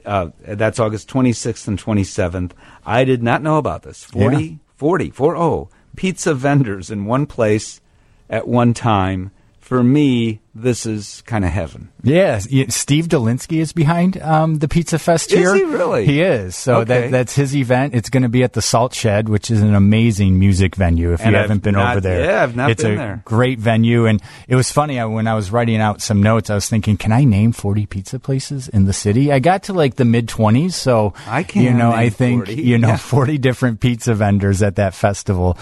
Uh, 0.04 0.30
that's 0.40 0.80
August 0.80 1.08
26th 1.08 1.68
and 1.68 1.78
27th. 1.78 2.52
I 2.84 3.04
did 3.04 3.22
not 3.22 3.42
know 3.42 3.56
about 3.56 3.82
this. 3.82 4.04
40, 4.04 4.44
yeah. 4.44 4.56
40, 4.76 5.10
40 5.10 5.70
pizza 5.96 6.34
vendors 6.34 6.90
in 6.90 7.04
one 7.04 7.26
place 7.26 7.80
at 8.28 8.48
one 8.48 8.74
time 8.74 9.30
for 9.72 9.82
me, 9.82 10.42
this 10.54 10.84
is 10.84 11.22
kind 11.24 11.46
of 11.46 11.50
heaven. 11.50 11.88
Yeah, 12.02 12.40
Steve 12.40 13.08
Dolinsky 13.08 13.58
is 13.58 13.72
behind 13.72 14.20
um, 14.20 14.58
the 14.58 14.68
Pizza 14.68 14.98
Fest 14.98 15.30
here. 15.30 15.54
Is 15.54 15.62
he 15.62 15.64
really? 15.64 16.04
He 16.04 16.20
is. 16.20 16.54
So 16.54 16.80
okay. 16.80 16.84
that, 16.84 17.10
that's 17.10 17.34
his 17.34 17.56
event. 17.56 17.94
It's 17.94 18.10
going 18.10 18.22
to 18.22 18.28
be 18.28 18.42
at 18.42 18.52
the 18.52 18.60
Salt 18.60 18.92
Shed, 18.92 19.30
which 19.30 19.50
is 19.50 19.62
an 19.62 19.74
amazing 19.74 20.38
music 20.38 20.74
venue. 20.74 21.14
If 21.14 21.22
and 21.22 21.30
you 21.30 21.38
I've 21.38 21.44
haven't 21.44 21.62
been 21.62 21.72
not, 21.72 21.92
over 21.92 22.02
there, 22.02 22.22
yeah, 22.22 22.42
I've 22.42 22.54
not 22.54 22.70
it's 22.70 22.82
been 22.82 22.92
a 22.92 22.96
there. 22.96 23.22
Great 23.24 23.60
venue, 23.60 24.04
and 24.04 24.20
it 24.46 24.56
was 24.56 24.70
funny 24.70 25.00
I, 25.00 25.06
when 25.06 25.26
I 25.26 25.34
was 25.34 25.50
writing 25.50 25.80
out 25.80 26.02
some 26.02 26.22
notes. 26.22 26.50
I 26.50 26.54
was 26.54 26.68
thinking, 26.68 26.98
can 26.98 27.10
I 27.12 27.24
name 27.24 27.52
forty 27.52 27.86
pizza 27.86 28.18
places 28.18 28.68
in 28.68 28.84
the 28.84 28.92
city? 28.92 29.32
I 29.32 29.38
got 29.38 29.62
to 29.64 29.72
like 29.72 29.94
the 29.94 30.04
mid 30.04 30.28
twenties, 30.28 30.76
so 30.76 31.14
I 31.26 31.44
can. 31.44 31.62
You 31.62 31.72
know, 31.72 31.92
I 31.92 32.10
think 32.10 32.48
40. 32.48 32.62
you 32.62 32.76
know 32.76 32.88
yeah. 32.88 32.96
forty 32.98 33.38
different 33.38 33.80
pizza 33.80 34.12
vendors 34.12 34.62
at 34.62 34.76
that 34.76 34.92
festival 34.92 35.56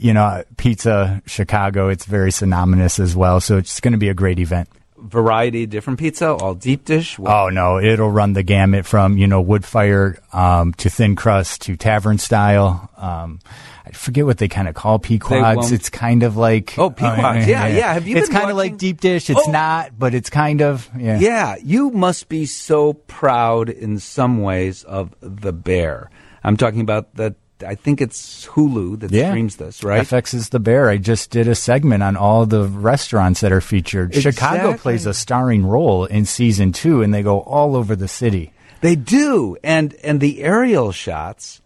you 0.00 0.14
know, 0.14 0.42
pizza 0.56 1.22
Chicago, 1.26 1.88
it's 1.88 2.06
very 2.06 2.32
synonymous 2.32 2.98
as 2.98 3.14
well. 3.14 3.40
So 3.40 3.58
it's 3.58 3.80
going 3.80 3.92
to 3.92 3.98
be 3.98 4.08
a 4.08 4.14
great 4.14 4.38
event. 4.38 4.68
Variety, 4.96 5.66
different 5.66 5.98
pizza, 5.98 6.32
all 6.32 6.54
deep 6.54 6.84
dish. 6.84 7.18
What? 7.18 7.32
Oh 7.32 7.48
no, 7.48 7.78
it'll 7.78 8.10
run 8.10 8.34
the 8.34 8.42
gamut 8.42 8.84
from 8.84 9.16
you 9.16 9.26
know 9.26 9.40
wood 9.40 9.64
fire 9.64 10.18
um, 10.32 10.74
to 10.74 10.90
thin 10.90 11.16
crust 11.16 11.62
to 11.62 11.76
tavern 11.76 12.18
style. 12.18 12.90
Um, 12.98 13.40
I 13.86 13.92
forget 13.92 14.26
what 14.26 14.36
they 14.36 14.48
kind 14.48 14.68
of 14.68 14.74
call 14.74 14.98
Pequods. 14.98 15.72
It's 15.72 15.88
kind 15.88 16.22
of 16.22 16.36
like 16.36 16.78
oh 16.78 16.90
Pequods, 16.90 17.46
uh, 17.46 17.50
yeah, 17.50 17.66
yeah, 17.66 17.68
yeah. 17.68 17.92
Have 17.94 18.06
you? 18.06 18.18
It's 18.18 18.28
kind 18.28 18.50
of 18.50 18.58
like 18.58 18.76
deep 18.76 19.00
dish. 19.00 19.30
It's 19.30 19.48
oh. 19.48 19.50
not, 19.50 19.98
but 19.98 20.12
it's 20.12 20.28
kind 20.28 20.60
of 20.60 20.90
yeah. 20.98 21.18
Yeah, 21.18 21.56
you 21.62 21.90
must 21.90 22.28
be 22.28 22.44
so 22.44 22.92
proud 22.92 23.70
in 23.70 23.98
some 24.00 24.42
ways 24.42 24.84
of 24.84 25.14
the 25.22 25.54
bear. 25.54 26.10
I'm 26.44 26.58
talking 26.58 26.82
about 26.82 27.14
the 27.14 27.34
I 27.62 27.74
think 27.74 28.00
it's 28.00 28.46
Hulu 28.46 29.00
that 29.00 29.10
yeah. 29.10 29.30
streams 29.30 29.56
this, 29.56 29.82
right? 29.82 30.06
FX 30.06 30.34
is 30.34 30.48
the 30.50 30.60
bear. 30.60 30.88
I 30.88 30.98
just 30.98 31.30
did 31.30 31.48
a 31.48 31.54
segment 31.54 32.02
on 32.02 32.16
all 32.16 32.46
the 32.46 32.64
restaurants 32.64 33.40
that 33.40 33.52
are 33.52 33.60
featured. 33.60 34.14
Exactly. 34.14 34.32
Chicago 34.32 34.76
plays 34.76 35.06
a 35.06 35.14
starring 35.14 35.66
role 35.66 36.04
in 36.04 36.24
season 36.24 36.72
two, 36.72 37.02
and 37.02 37.12
they 37.12 37.22
go 37.22 37.40
all 37.40 37.76
over 37.76 37.94
the 37.96 38.08
city. 38.08 38.52
They 38.80 38.96
do, 38.96 39.56
and 39.62 39.94
and 40.02 40.20
the 40.20 40.42
aerial 40.42 40.92
shots 40.92 41.60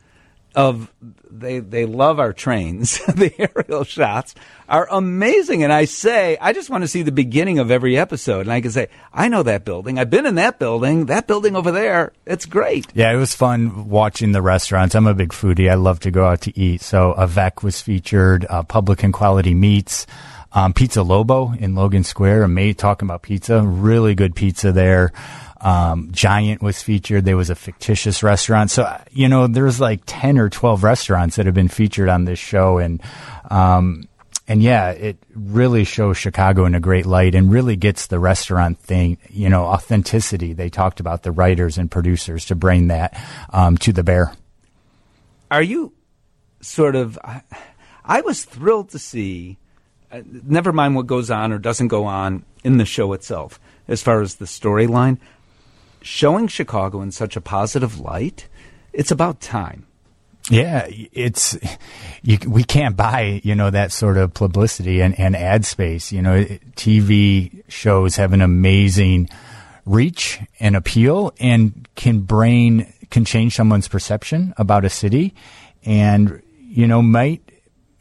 of 0.54 0.90
they 1.30 1.58
they 1.58 1.84
love 1.84 2.18
our 2.18 2.32
trains. 2.32 2.98
the 3.06 3.32
aerial 3.38 3.84
shots 3.84 4.34
are 4.68 4.86
amazing, 4.90 5.62
and 5.62 5.72
I 5.72 5.84
say 5.84 6.36
I 6.40 6.52
just 6.52 6.70
want 6.70 6.82
to 6.82 6.88
see 6.88 7.02
the 7.02 7.12
beginning 7.12 7.58
of 7.58 7.70
every 7.70 7.98
episode, 7.98 8.42
and 8.42 8.52
I 8.52 8.60
can 8.60 8.70
say 8.70 8.88
I 9.12 9.28
know 9.28 9.42
that 9.42 9.64
building. 9.64 9.98
I've 9.98 10.10
been 10.10 10.26
in 10.26 10.36
that 10.36 10.58
building. 10.58 11.06
That 11.06 11.26
building 11.26 11.56
over 11.56 11.72
there. 11.72 12.12
It's 12.26 12.46
great. 12.46 12.86
Yeah, 12.94 13.12
it 13.12 13.16
was 13.16 13.34
fun 13.34 13.88
watching 13.88 14.32
the 14.32 14.42
restaurants. 14.42 14.94
I'm 14.94 15.06
a 15.06 15.14
big 15.14 15.30
foodie. 15.30 15.70
I 15.70 15.74
love 15.74 16.00
to 16.00 16.10
go 16.10 16.24
out 16.26 16.42
to 16.42 16.58
eat. 16.58 16.80
So 16.82 17.14
Avec 17.14 17.62
was 17.62 17.80
featured. 17.80 18.46
Uh, 18.48 18.62
Publican 18.62 19.12
Quality 19.12 19.54
Meats. 19.54 20.06
Um, 20.56 20.72
pizza 20.72 21.02
Lobo 21.02 21.52
in 21.52 21.74
Logan 21.74 22.04
Square. 22.04 22.44
And 22.44 22.54
May 22.54 22.74
talking 22.74 23.08
about 23.08 23.22
pizza. 23.22 23.60
Really 23.60 24.14
good 24.14 24.36
pizza 24.36 24.70
there. 24.70 25.12
Um, 25.64 26.10
Giant 26.12 26.62
was 26.62 26.82
featured. 26.82 27.24
There 27.24 27.38
was 27.38 27.48
a 27.48 27.54
fictitious 27.54 28.22
restaurant. 28.22 28.70
So, 28.70 29.02
you 29.10 29.28
know, 29.28 29.46
there's 29.46 29.80
like 29.80 30.02
10 30.04 30.38
or 30.38 30.50
12 30.50 30.84
restaurants 30.84 31.36
that 31.36 31.46
have 31.46 31.54
been 31.54 31.68
featured 31.68 32.10
on 32.10 32.26
this 32.26 32.38
show. 32.38 32.76
And, 32.76 33.02
um, 33.50 34.06
and 34.46 34.62
yeah, 34.62 34.90
it 34.90 35.16
really 35.34 35.84
shows 35.84 36.18
Chicago 36.18 36.66
in 36.66 36.74
a 36.74 36.80
great 36.80 37.06
light 37.06 37.34
and 37.34 37.50
really 37.50 37.76
gets 37.76 38.08
the 38.08 38.18
restaurant 38.18 38.78
thing, 38.78 39.16
you 39.30 39.48
know, 39.48 39.64
authenticity. 39.64 40.52
They 40.52 40.68
talked 40.68 41.00
about 41.00 41.22
the 41.22 41.32
writers 41.32 41.78
and 41.78 41.90
producers 41.90 42.44
to 42.46 42.54
bring 42.54 42.88
that 42.88 43.18
um, 43.50 43.78
to 43.78 43.92
the 43.92 44.04
bear. 44.04 44.34
Are 45.50 45.62
you 45.62 45.94
sort 46.60 46.94
of? 46.94 47.18
I 48.04 48.20
was 48.20 48.44
thrilled 48.44 48.90
to 48.90 48.98
see. 48.98 49.56
Uh, 50.12 50.20
never 50.26 50.72
mind 50.72 50.94
what 50.94 51.06
goes 51.06 51.30
on 51.30 51.52
or 51.52 51.58
doesn't 51.58 51.88
go 51.88 52.04
on 52.04 52.44
in 52.62 52.76
the 52.76 52.84
show 52.84 53.14
itself, 53.14 53.58
as 53.88 54.02
far 54.02 54.20
as 54.20 54.36
the 54.36 54.44
storyline, 54.44 55.18
showing 56.04 56.46
Chicago 56.46 57.00
in 57.00 57.10
such 57.10 57.34
a 57.34 57.40
positive 57.40 57.98
light. 57.98 58.46
It's 58.92 59.10
about 59.10 59.40
time. 59.40 59.86
Yeah, 60.50 60.86
it's 60.90 61.56
you, 62.22 62.38
we 62.46 62.64
can't 62.64 62.96
buy 62.96 63.40
you 63.42 63.54
know 63.54 63.70
that 63.70 63.92
sort 63.92 64.18
of 64.18 64.34
publicity 64.34 65.00
and, 65.00 65.18
and 65.18 65.34
ad 65.34 65.64
space. 65.64 66.12
You 66.12 66.20
know, 66.20 66.44
TV 66.76 67.62
shows 67.68 68.16
have 68.16 68.34
an 68.34 68.42
amazing 68.42 69.30
reach 69.86 70.40
and 70.60 70.76
appeal, 70.76 71.32
and 71.40 71.88
can 71.94 72.20
brain 72.20 72.92
can 73.10 73.24
change 73.24 73.56
someone's 73.56 73.88
perception 73.88 74.52
about 74.58 74.84
a 74.84 74.90
city, 74.90 75.34
and 75.82 76.42
you 76.60 76.86
know 76.86 77.00
might 77.00 77.43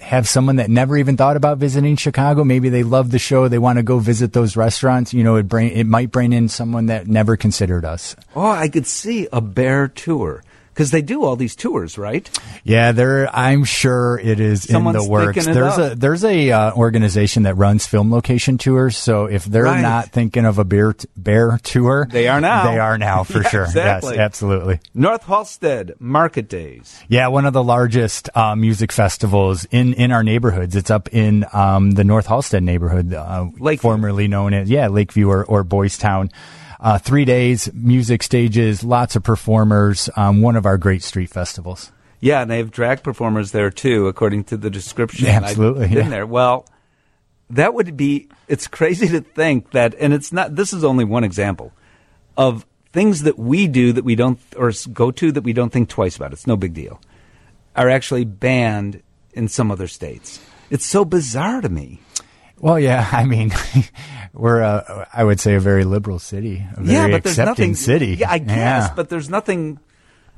have 0.03 0.27
someone 0.27 0.57
that 0.57 0.69
never 0.69 0.97
even 0.97 1.17
thought 1.17 1.37
about 1.37 1.57
visiting 1.57 1.95
Chicago. 1.95 2.43
Maybe 2.43 2.69
they 2.69 2.83
love 2.83 3.09
the 3.09 3.19
show, 3.19 3.47
they 3.47 3.57
want 3.57 3.79
to 3.79 3.83
go 3.83 3.99
visit 3.99 4.33
those 4.33 4.55
restaurants. 4.55 5.13
You 5.13 5.23
know, 5.23 5.37
it 5.37 5.47
bring 5.47 5.69
it 5.69 5.87
might 5.87 6.11
bring 6.11 6.33
in 6.33 6.49
someone 6.49 6.87
that 6.87 7.07
never 7.07 7.37
considered 7.37 7.85
us. 7.85 8.15
Oh, 8.35 8.51
I 8.51 8.67
could 8.67 8.85
see 8.85 9.27
a 9.31 9.41
bear 9.41 9.87
tour 9.87 10.43
because 10.73 10.91
they 10.91 11.01
do 11.01 11.23
all 11.23 11.35
these 11.35 11.55
tours, 11.55 11.97
right? 11.97 12.29
Yeah, 12.63 12.91
there. 12.91 13.29
I'm 13.35 13.63
sure 13.63 14.19
it 14.19 14.39
is 14.39 14.63
Someone's 14.63 14.97
in 14.97 15.03
the 15.03 15.09
works. 15.09 15.45
There's 15.45 15.77
up. 15.77 15.91
a 15.93 15.95
there's 15.95 16.23
a 16.23 16.51
uh, 16.51 16.73
organization 16.73 17.43
that 17.43 17.55
runs 17.55 17.85
film 17.85 18.11
location 18.11 18.57
tours. 18.57 18.97
So 18.97 19.25
if 19.25 19.45
they're 19.45 19.63
Right. 19.63 19.81
not 19.81 20.09
thinking 20.09 20.45
of 20.45 20.59
a 20.59 20.63
bear 20.63 20.93
t- 20.93 21.07
bear 21.15 21.59
tour, 21.63 22.07
They 22.11 22.27
are 22.27 22.41
now. 22.41 22.71
They 22.71 22.79
are 22.79 22.97
now 22.97 23.23
for 23.23 23.41
Yeah, 23.43 23.49
sure. 23.49 23.63
exactly. 23.65 24.15
Yes, 24.15 24.19
absolutely. 24.19 24.79
North 24.93 25.23
Halsted 25.23 25.99
Market 25.99 26.49
Days. 26.49 26.99
Yeah, 27.07 27.27
one 27.27 27.45
of 27.45 27.53
the 27.53 27.63
largest 27.63 28.29
uh, 28.35 28.55
music 28.55 28.91
festivals 28.91 29.65
in, 29.65 29.93
in 29.93 30.11
our 30.11 30.23
neighborhoods. 30.23 30.75
It's 30.75 30.89
up 30.91 31.07
in 31.13 31.45
um, 31.53 31.91
the 31.91 32.03
North 32.03 32.27
Halsted 32.27 32.63
neighborhood, 32.63 33.13
uh, 33.13 33.47
formerly 33.77 34.27
known 34.27 34.53
as 34.53 34.69
yeah 34.69 34.87
Lakeview 34.87 35.29
or, 35.29 35.45
or 35.45 35.63
Boys 35.63 35.97
Town. 35.97 36.31
Uh, 36.83 36.97
three 36.97 37.23
days, 37.23 37.71
music 37.73 38.21
stages, 38.21 38.83
lots 38.83 39.15
of 39.15 39.23
performers. 39.23 40.09
Um, 40.17 40.41
one 40.41 40.57
of 40.57 40.65
our 40.65 40.77
great 40.77 41.01
street 41.01 41.29
festivals. 41.29 41.93
Yeah, 42.19 42.41
and 42.41 42.51
they 42.51 42.57
have 42.57 42.71
drag 42.71 43.03
performers 43.03 43.51
there 43.53 43.69
too, 43.69 44.07
according 44.07 44.43
to 44.45 44.57
the 44.57 44.69
description. 44.69 45.27
Yeah, 45.27 45.39
absolutely, 45.43 45.85
I've 45.85 45.91
yeah. 45.93 46.09
there. 46.09 46.27
Well, 46.27 46.67
that 47.49 47.73
would 47.73 47.95
be. 47.95 48.27
It's 48.49 48.67
crazy 48.67 49.07
to 49.07 49.21
think 49.21 49.71
that, 49.71 49.95
and 49.97 50.13
it's 50.13 50.33
not. 50.33 50.57
This 50.57 50.73
is 50.73 50.83
only 50.83 51.05
one 51.05 51.23
example 51.23 51.71
of 52.35 52.65
things 52.91 53.23
that 53.23 53.39
we 53.39 53.67
do 53.67 53.93
that 53.93 54.03
we 54.03 54.15
don't, 54.15 54.39
or 54.57 54.73
go 54.91 55.09
to 55.11 55.31
that 55.31 55.43
we 55.43 55.53
don't 55.53 55.69
think 55.71 55.87
twice 55.87 56.17
about. 56.17 56.33
It's 56.33 56.47
no 56.47 56.57
big 56.57 56.73
deal. 56.73 56.99
Are 57.77 57.89
actually 57.89 58.25
banned 58.25 59.01
in 59.33 59.47
some 59.47 59.71
other 59.71 59.87
states. 59.87 60.41
It's 60.69 60.85
so 60.85 61.05
bizarre 61.05 61.61
to 61.61 61.69
me. 61.69 62.01
Well, 62.59 62.79
yeah, 62.79 63.07
I 63.13 63.25
mean, 63.25 63.51
we're 64.33 64.61
a, 64.61 65.07
I 65.13 65.23
would 65.23 65.39
say 65.39 65.55
a 65.55 65.59
very 65.59 65.83
liberal 65.83 66.19
city, 66.19 66.65
a 66.75 66.81
very 66.81 66.93
yeah, 66.93 67.07
but 67.07 67.23
there's 67.23 67.37
accepting 67.39 67.71
nothing. 67.71 67.75
city. 67.75 68.07
Yeah, 68.19 68.31
I 68.31 68.37
guess, 68.39 68.87
Yeah. 68.87 68.93
but 68.95 69.09
there's 69.09 69.29
nothing. 69.29 69.79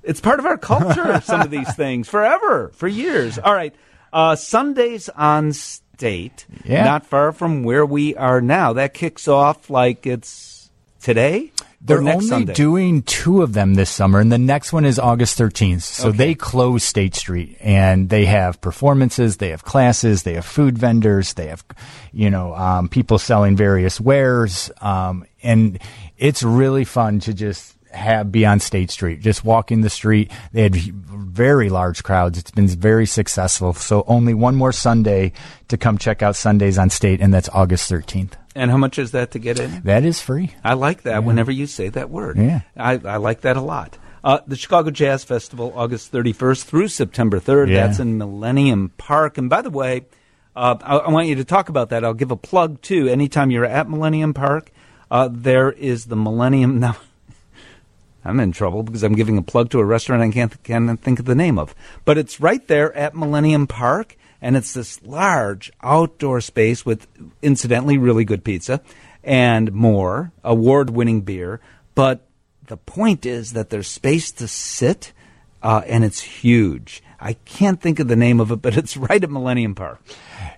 It's 0.03 0.21
part 0.21 0.39
of 0.39 0.45
our 0.45 0.57
culture. 0.57 1.21
some 1.23 1.41
of 1.41 1.49
these 1.49 1.73
things 1.75 2.07
forever, 2.07 2.71
for 2.75 2.87
years. 2.87 3.39
All 3.39 3.53
right, 3.53 3.73
uh, 4.13 4.35
Sundays 4.35 5.09
on 5.09 5.53
State, 5.53 6.45
Yeah. 6.65 6.83
not 6.83 7.05
far 7.05 7.31
from 7.31 7.63
where 7.63 7.85
we 7.85 8.15
are 8.15 8.41
now. 8.41 8.73
That 8.73 8.93
kicks 8.93 9.27
off 9.27 9.69
like 9.69 10.05
it's 10.05 10.54
today. 11.05 11.51
They're 11.81 12.00
only 12.00 12.25
Sunday? 12.25 12.53
doing 12.55 13.03
two 13.03 13.43
of 13.43 13.53
them 13.53 13.75
this 13.75 13.91
summer, 13.91 14.19
and 14.19 14.31
the 14.31 14.39
next 14.39 14.74
one 14.74 14.85
is 14.85 14.97
August 14.97 15.38
13th. 15.38 15.83
So 15.83 16.07
Okay. 16.07 16.17
they 16.17 16.33
close 16.33 16.83
State 16.83 17.13
Street, 17.13 17.57
and 17.62 18.09
they 18.09 18.25
have 18.25 18.59
performances, 18.59 19.38
they 19.38 19.50
have 19.50 19.63
classes, 19.63 20.24
they 20.24 20.33
have 20.33 20.45
food 20.45 20.79
vendors, 20.79 21.35
they 21.35 21.45
have, 21.45 21.63
you 22.12 22.31
know, 22.31 22.55
um, 22.55 22.89
people 22.89 23.19
selling 23.19 23.55
various 23.55 24.01
wares, 24.01 24.71
um, 24.81 25.25
and 25.43 25.77
it's 26.17 26.41
really 26.41 26.85
fun 26.85 27.19
to 27.19 27.35
just 27.35 27.75
have 27.91 28.31
be 28.31 28.43
on 28.43 28.59
State 28.59 28.89
Street, 28.89 29.21
just 29.21 29.45
walking 29.45 29.81
the 29.81 29.89
street. 29.91 30.31
They 30.53 30.63
had 30.63 30.75
very 30.75 31.69
large 31.69 32.01
crowds. 32.01 32.39
It's 32.39 32.50
been 32.51 32.67
very 32.67 33.05
successful. 33.05 33.74
So 33.75 34.03
only 34.07 34.33
one 34.33 34.55
more 34.55 34.71
Sunday 34.74 35.33
to 35.67 35.77
come 35.77 36.00
check 36.00 36.24
out 36.24 36.35
Sundays 36.35 36.79
on 36.79 36.89
State, 36.89 37.21
and 37.21 37.31
that's 37.31 37.47
August 37.53 37.89
13th. 37.91 38.33
And 38.55 38.71
how 38.71 38.77
much 38.77 38.97
is 38.97 39.12
that 39.12 39.31
to 39.31 39.39
get 39.39 39.59
in? 39.59 39.81
That 39.83 40.05
is 40.05 40.21
free. 40.21 40.55
I 40.63 40.74
like 40.75 41.03
that 41.03 41.25
whenever 41.25 41.51
you 41.51 41.67
say 41.67 41.89
that 41.89 42.09
word. 42.09 42.38
Yeah. 42.38 42.62
I, 42.77 42.93
I 42.93 43.17
like 43.17 43.41
that 43.41 43.57
a 43.57 43.62
lot. 43.62 43.97
Uh, 44.24 44.39
the 44.47 44.55
Chicago 44.55 44.89
Jazz 44.89 45.24
Festival, 45.24 45.74
August 45.75 46.12
31st 46.12 46.63
through 46.63 46.88
September 46.88 47.39
3rd. 47.39 47.69
Yeah. 47.69 47.85
That's 47.85 48.00
in 48.00 48.17
Millennium 48.17 48.89
Park. 48.97 49.38
And 49.38 49.50
by 49.50 49.62
the 49.62 49.69
way, 49.69 50.05
uh, 50.55 50.77
I, 50.81 50.97
I 50.97 51.09
want 51.09 51.27
you 51.27 51.35
to 51.35 51.43
talk 51.43 51.69
about 51.69 51.89
that. 51.89 52.05
I'll 52.05 52.13
give 52.13 52.31
a 52.31 52.38
plug 52.38 52.81
too. 52.81 53.07
Anytime 53.07 53.51
you're 53.51 53.65
at 53.65 53.89
Millennium 53.89 54.33
Park, 54.33 54.71
uh, 55.12 55.29
there 55.31 55.71
is 55.71 56.05
the 56.05 56.15
Millennium. 56.15 56.79
Now, 56.85 56.97
I'm 58.24 58.39
in 58.39 58.51
trouble 58.51 58.81
because 58.81 59.03
I'm 59.03 59.13
giving 59.13 59.38
a 59.38 59.43
plug 59.43 59.69
to 59.69 59.79
a 59.79 59.85
restaurant 59.85 60.24
I 60.24 60.31
can't, 60.31 60.63
can't 60.63 61.00
think 61.00 61.19
of 61.19 61.25
the 61.25 61.35
name 61.35 61.59
of. 61.59 61.75
But 62.05 62.17
it's 62.17 62.39
right 62.39 62.65
there 62.67 62.91
at 62.97 63.15
Millennium 63.15 63.67
Park, 63.67 64.17
and 64.41 64.55
it's 64.55 64.73
this 64.73 65.01
large 65.03 65.71
outdoor 65.81 66.41
space 66.41 66.85
with, 66.85 67.07
incidentally, 67.41 67.97
really 67.97 68.25
good 68.25 68.43
pizza 68.43 68.81
and 69.23 69.71
more, 69.71 70.31
award 70.43 70.89
winning 70.91 71.21
beer. 71.21 71.59
But 71.95 72.27
the 72.67 72.77
point 72.77 73.25
is 73.25 73.53
that 73.53 73.69
there's 73.69 73.87
space 73.87 74.31
to 74.33 74.47
sit, 74.47 75.13
uh, 75.63 75.81
and 75.87 76.03
it's 76.03 76.21
huge. 76.21 77.01
I 77.19 77.33
can't 77.33 77.81
think 77.81 77.99
of 77.99 78.07
the 78.07 78.15
name 78.15 78.39
of 78.39 78.51
it, 78.51 78.61
but 78.61 78.77
it's 78.77 78.97
right 78.97 79.23
at 79.23 79.29
Millennium 79.29 79.75
Park. 79.75 80.01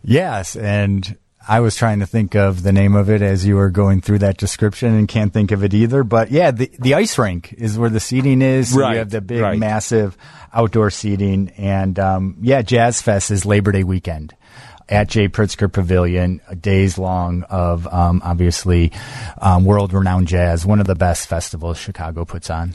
Yes, 0.03 0.55
and 0.55 1.17
I 1.48 1.62
was 1.62 1.75
trying 1.75 2.00
to 2.00 2.06
think 2.06 2.36
of 2.36 2.62
the 2.62 2.74
name 2.74 2.96
of 2.96 3.10
it 3.10 3.22
as 3.22 3.46
you 3.46 3.56
were 3.56 3.70
going 3.70 4.01
through 4.01 4.20
that 4.20 4.38
description 4.38 4.94
and 4.94 5.08
can't 5.08 5.32
think 5.32 5.51
of 5.51 5.63
it 5.63 5.74
either. 5.74 6.04
But 6.04 6.30
yeah, 6.30 6.51
the 6.51 6.70
the 6.77 6.96
ice 6.96 7.18
rink 7.18 7.54
is 7.54 7.77
where 7.77 7.89
the 7.89 8.00
seating 8.00 8.42
is. 8.42 8.74
Right, 8.74 8.94
You 8.94 8.98
have 9.00 9.10
the 9.10 9.22
big, 9.22 9.42
right. 9.42 9.58
massive 9.58 10.18
outdoor 10.54 10.89
seating, 10.89 11.50
and 11.58 11.98
um, 12.00 12.38
yeah, 12.42 12.62
Jazz 12.62 13.01
Fest 13.01 13.32
is 13.32 13.46
Labor 13.46 13.72
Day 13.72 13.84
weekend 13.84 14.36
at 14.89 15.08
Jay 15.08 15.27
Pritzker 15.27 15.72
Pavilion, 15.72 16.42
days 16.60 16.98
long 16.98 17.44
of 17.44 17.88
um, 17.88 18.22
obviously 18.24 18.92
um, 19.39 19.66
world 19.66 19.94
renowned 19.94 20.27
jazz, 20.27 20.66
one 20.66 20.80
of 20.80 20.88
the 20.88 20.96
best 20.96 21.27
festivals 21.27 21.77
Chicago 21.77 22.25
puts 22.25 22.50
on. 22.50 22.74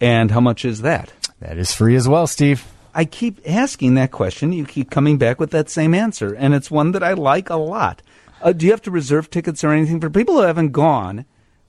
And 0.00 0.30
how 0.30 0.40
much 0.40 0.64
is 0.64 0.82
that? 0.82 1.12
That 1.40 1.58
is 1.58 1.72
free 1.72 1.96
as 1.96 2.08
well, 2.08 2.26
Steve. 2.26 2.64
I 2.94 3.04
keep 3.04 3.40
asking 3.46 3.94
that 3.94 4.12
question. 4.12 4.52
You 4.52 4.64
keep 4.64 4.90
coming 4.90 5.18
back 5.18 5.40
with 5.40 5.50
that 5.50 5.68
same 5.68 5.94
answer, 5.94 6.32
and 6.32 6.54
it's 6.54 6.70
one 6.70 6.92
that 6.92 7.02
I 7.02 7.12
like 7.14 7.50
a 7.50 7.56
lot. 7.56 8.02
Uh, 8.40 8.52
do 8.52 8.66
you 8.66 8.72
have 8.72 8.82
to 8.82 8.90
reserve 8.90 9.30
tickets 9.30 9.64
or 9.64 9.72
anything 9.72 10.00
for 10.00 10.10
people 10.10 10.36
who 10.36 10.42
haven't 10.42 10.72
gone? 10.72 11.24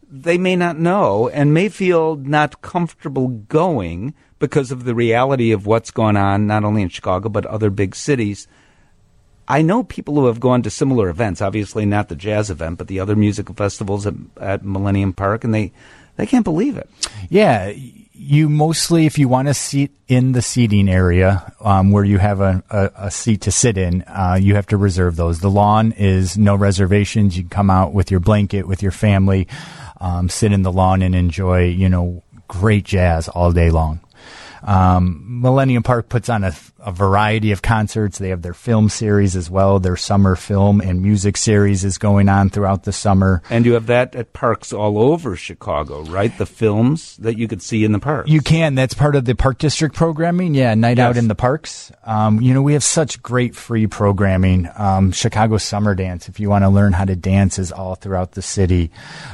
They 0.07 0.37
may 0.37 0.55
not 0.55 0.77
know 0.77 1.29
and 1.29 1.53
may 1.53 1.69
feel 1.69 2.15
not 2.15 2.61
comfortable 2.61 3.27
going 3.29 4.13
because 4.37 4.71
of 4.71 4.83
the 4.83 4.93
reality 4.93 5.51
of 5.51 5.65
what's 5.65 5.89
going 5.89 6.17
on, 6.17 6.45
not 6.45 6.63
only 6.63 6.81
in 6.81 6.89
Chicago 6.89 7.29
but 7.29 7.45
other 7.45 7.69
big 7.69 7.95
cities. 7.95 8.47
I 9.47 9.61
know 9.61 9.83
people 9.83 10.15
who 10.15 10.25
have 10.25 10.39
gone 10.39 10.61
to 10.63 10.69
similar 10.69 11.09
events. 11.09 11.41
Obviously, 11.41 11.85
not 11.85 12.09
the 12.09 12.15
jazz 12.15 12.49
event, 12.49 12.77
but 12.77 12.87
the 12.87 12.99
other 12.99 13.15
musical 13.15 13.55
festivals 13.55 14.05
at, 14.05 14.15
at 14.39 14.65
Millennium 14.65 15.13
Park, 15.13 15.43
and 15.43 15.53
they 15.53 15.71
they 16.17 16.25
can't 16.25 16.43
believe 16.43 16.77
it. 16.77 16.89
Yeah, 17.29 17.71
you 18.17 18.49
mostly, 18.49 19.05
if 19.05 19.19
you 19.19 19.27
want 19.27 19.47
to 19.47 19.53
sit 19.53 19.91
in 20.07 20.31
the 20.31 20.41
seating 20.41 20.89
area 20.89 21.53
um, 21.59 21.91
where 21.91 22.03
you 22.03 22.17
have 22.17 22.41
a, 22.41 22.63
a, 22.69 22.91
a 22.95 23.11
seat 23.11 23.41
to 23.41 23.51
sit 23.51 23.77
in, 23.77 24.03
uh, 24.03 24.37
you 24.39 24.55
have 24.55 24.67
to 24.67 24.77
reserve 24.77 25.15
those. 25.15 25.39
The 25.39 25.49
lawn 25.49 25.91
is 25.91 26.37
no 26.37 26.55
reservations. 26.55 27.37
You 27.37 27.43
can 27.43 27.49
come 27.49 27.69
out 27.69 27.93
with 27.93 28.11
your 28.11 28.19
blanket, 28.19 28.67
with 28.67 28.81
your 28.81 28.91
family, 28.91 29.47
um, 29.99 30.29
sit 30.29 30.51
in 30.51 30.63
the 30.63 30.71
lawn 30.71 31.01
and 31.01 31.13
enjoy, 31.13 31.65
you 31.65 31.89
know, 31.89 32.23
great 32.47 32.85
jazz 32.85 33.27
all 33.27 33.51
day 33.51 33.69
long. 33.69 33.99
Um, 34.63 35.41
Millennium 35.41 35.83
Park 35.83 36.09
puts 36.09 36.29
on 36.29 36.43
a, 36.43 36.53
a 36.85 36.91
variety 36.91 37.51
of 37.51 37.61
concerts. 37.61 38.19
They 38.19 38.29
have 38.29 38.43
their 38.43 38.53
film 38.53 38.89
series 38.89 39.35
as 39.35 39.49
well. 39.49 39.79
Their 39.79 39.97
summer 39.97 40.35
film 40.35 40.79
and 40.79 41.01
music 41.01 41.35
series 41.35 41.83
is 41.83 41.97
going 41.97 42.29
on 42.29 42.49
throughout 42.51 42.83
the 42.83 42.91
summer. 42.93 43.41
And 43.49 43.65
you 43.65 43.73
have 43.73 43.87
that 43.87 44.13
at 44.15 44.33
parks 44.33 44.71
all 44.71 44.99
over 44.99 45.35
Chicago, 45.35 46.03
right? 46.03 46.35
The 46.37 46.45
films 46.45 47.17
that 47.17 47.37
you 47.37 47.47
could 47.47 47.61
see 47.63 47.83
in 47.83 47.91
the 47.91 47.99
parks. 47.99 48.29
You 48.29 48.39
can. 48.41 48.75
That's 48.75 48.93
part 48.93 49.15
of 49.15 49.25
the 49.25 49.33
Park 49.35 49.57
District 49.57 49.95
programming. 49.95 50.53
Yeah, 50.53 50.75
Night 50.75 50.97
Yes. 50.97 51.09
Out 51.09 51.17
in 51.17 51.27
the 51.27 51.35
Parks. 51.35 51.91
Um, 52.05 52.39
you 52.41 52.53
know, 52.53 52.61
we 52.61 52.73
have 52.73 52.83
such 52.83 53.21
great 53.23 53.55
free 53.55 53.87
programming. 53.87 54.69
Um, 54.77 55.11
Chicago 55.11 55.57
Summer 55.57 55.95
Dance, 55.95 56.29
if 56.29 56.39
you 56.39 56.49
want 56.49 56.63
to 56.63 56.69
learn 56.69 56.93
how 56.93 57.05
to 57.05 57.15
dance, 57.15 57.57
is 57.57 57.71
all 57.71 57.95
throughout 57.95 58.33
the 58.33 58.41
city. 58.43 58.91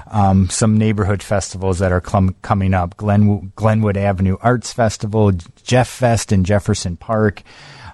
Um, 0.09 0.49
some 0.49 0.77
neighborhood 0.77 1.21
festivals 1.21 1.79
that 1.79 1.91
are 1.91 2.01
clum- 2.01 2.35
coming 2.41 2.73
up 2.73 2.95
Glen- 2.97 3.51
Glenwood 3.57 3.97
Avenue 3.97 4.37
Arts 4.41 4.71
Festival, 4.71 5.31
Jeff 5.63 5.89
Fest 5.89 6.31
in 6.31 6.43
Jefferson 6.45 6.95
Park. 6.97 7.40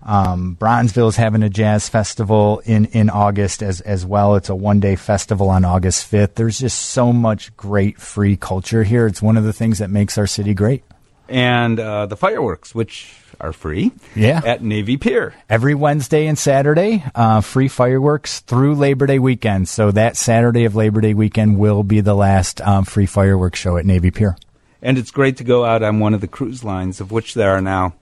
Um, 0.04 0.56
Bronzeville 0.60 1.10
is 1.10 1.18
having 1.18 1.44
a 1.44 1.50
jazz 1.50 1.90
festival 1.90 2.62
in, 2.66 2.86
in 2.86 3.10
August 3.10 3.62
as, 3.62 3.82
as 3.82 4.06
well. 4.06 4.36
It's 4.36 4.50
a 4.50 4.56
one 4.56 4.80
day 4.80 4.96
festival 4.96 5.50
on 5.50 5.66
August 5.66 6.10
5th. 6.10 6.36
There's 6.36 6.60
just 6.60 6.80
so 6.80 7.12
much 7.12 7.56
great 7.58 8.00
free 8.00 8.38
culture 8.38 8.84
here. 8.84 9.06
It's 9.08 9.22
one 9.22 9.36
of 9.38 9.44
the 9.44 9.54
things 9.54 9.80
that 9.80 9.90
makes 9.90 10.18
our 10.18 10.28
city 10.28 10.54
great. 10.54 10.84
and 11.28 11.78
uh, 11.80 12.06
the 12.06 12.16
fireworks, 12.16 12.74
which 12.74 13.14
are 13.42 13.52
free. 13.52 13.92
Yeah. 14.16 14.42
At 14.46 14.64
Navy 14.64 14.96
Pier. 14.96 15.36
Every 15.50 15.76
Wednesday 15.76 16.26
and 16.28 16.40
Saturday, 16.40 17.04
uh, 17.14 17.42
free 17.42 17.68
fireworks 17.68 18.40
through 18.40 18.76
Labor 18.76 19.08
Day 19.08 19.20
weekend. 19.20 19.68
So 19.68 19.92
that 19.92 20.16
Saturday 20.16 20.64
of 20.64 20.76
Labor 20.76 21.02
Day 21.02 21.14
weekend 21.14 21.60
will 21.60 21.84
be 21.84 22.00
the 22.00 22.16
last 22.16 22.62
um, 22.62 22.86
free 22.86 23.06
fireworks 23.06 23.60
show 23.60 23.76
at 23.78 23.86
Navy 23.86 24.10
Pier. 24.10 24.38
And 24.82 24.98
it's 24.98 25.12
great 25.12 25.38
to 25.38 25.44
go 25.44 25.66
out 25.66 25.84
on 25.84 26.00
one 26.00 26.14
of 26.14 26.22
the 26.22 26.28
cruise 26.28 26.64
lines, 26.64 27.02
of 27.02 27.12
which 27.12 27.34
there 27.34 27.52
are 27.52 27.62
now 27.62 27.94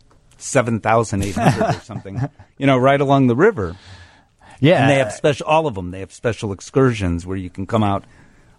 7,800 0.46 1.76
or 1.76 1.80
something, 1.82 2.30
you 2.58 2.68
know, 2.68 2.78
right 2.78 3.02
along 3.02 3.28
the 3.28 3.36
river. 3.36 3.76
Yeah, 4.60 4.82
And 4.82 4.92
they 4.92 5.00
have 5.00 5.12
special, 5.12 5.46
all 5.48 5.68
of 5.68 5.76
them, 5.76 5.92
they 5.92 6.00
have 6.00 6.14
special 6.14 6.54
excursions 6.54 7.26
where 7.26 7.38
you 7.38 7.50
can 7.50 7.68
come 7.68 7.84
out 7.84 8.06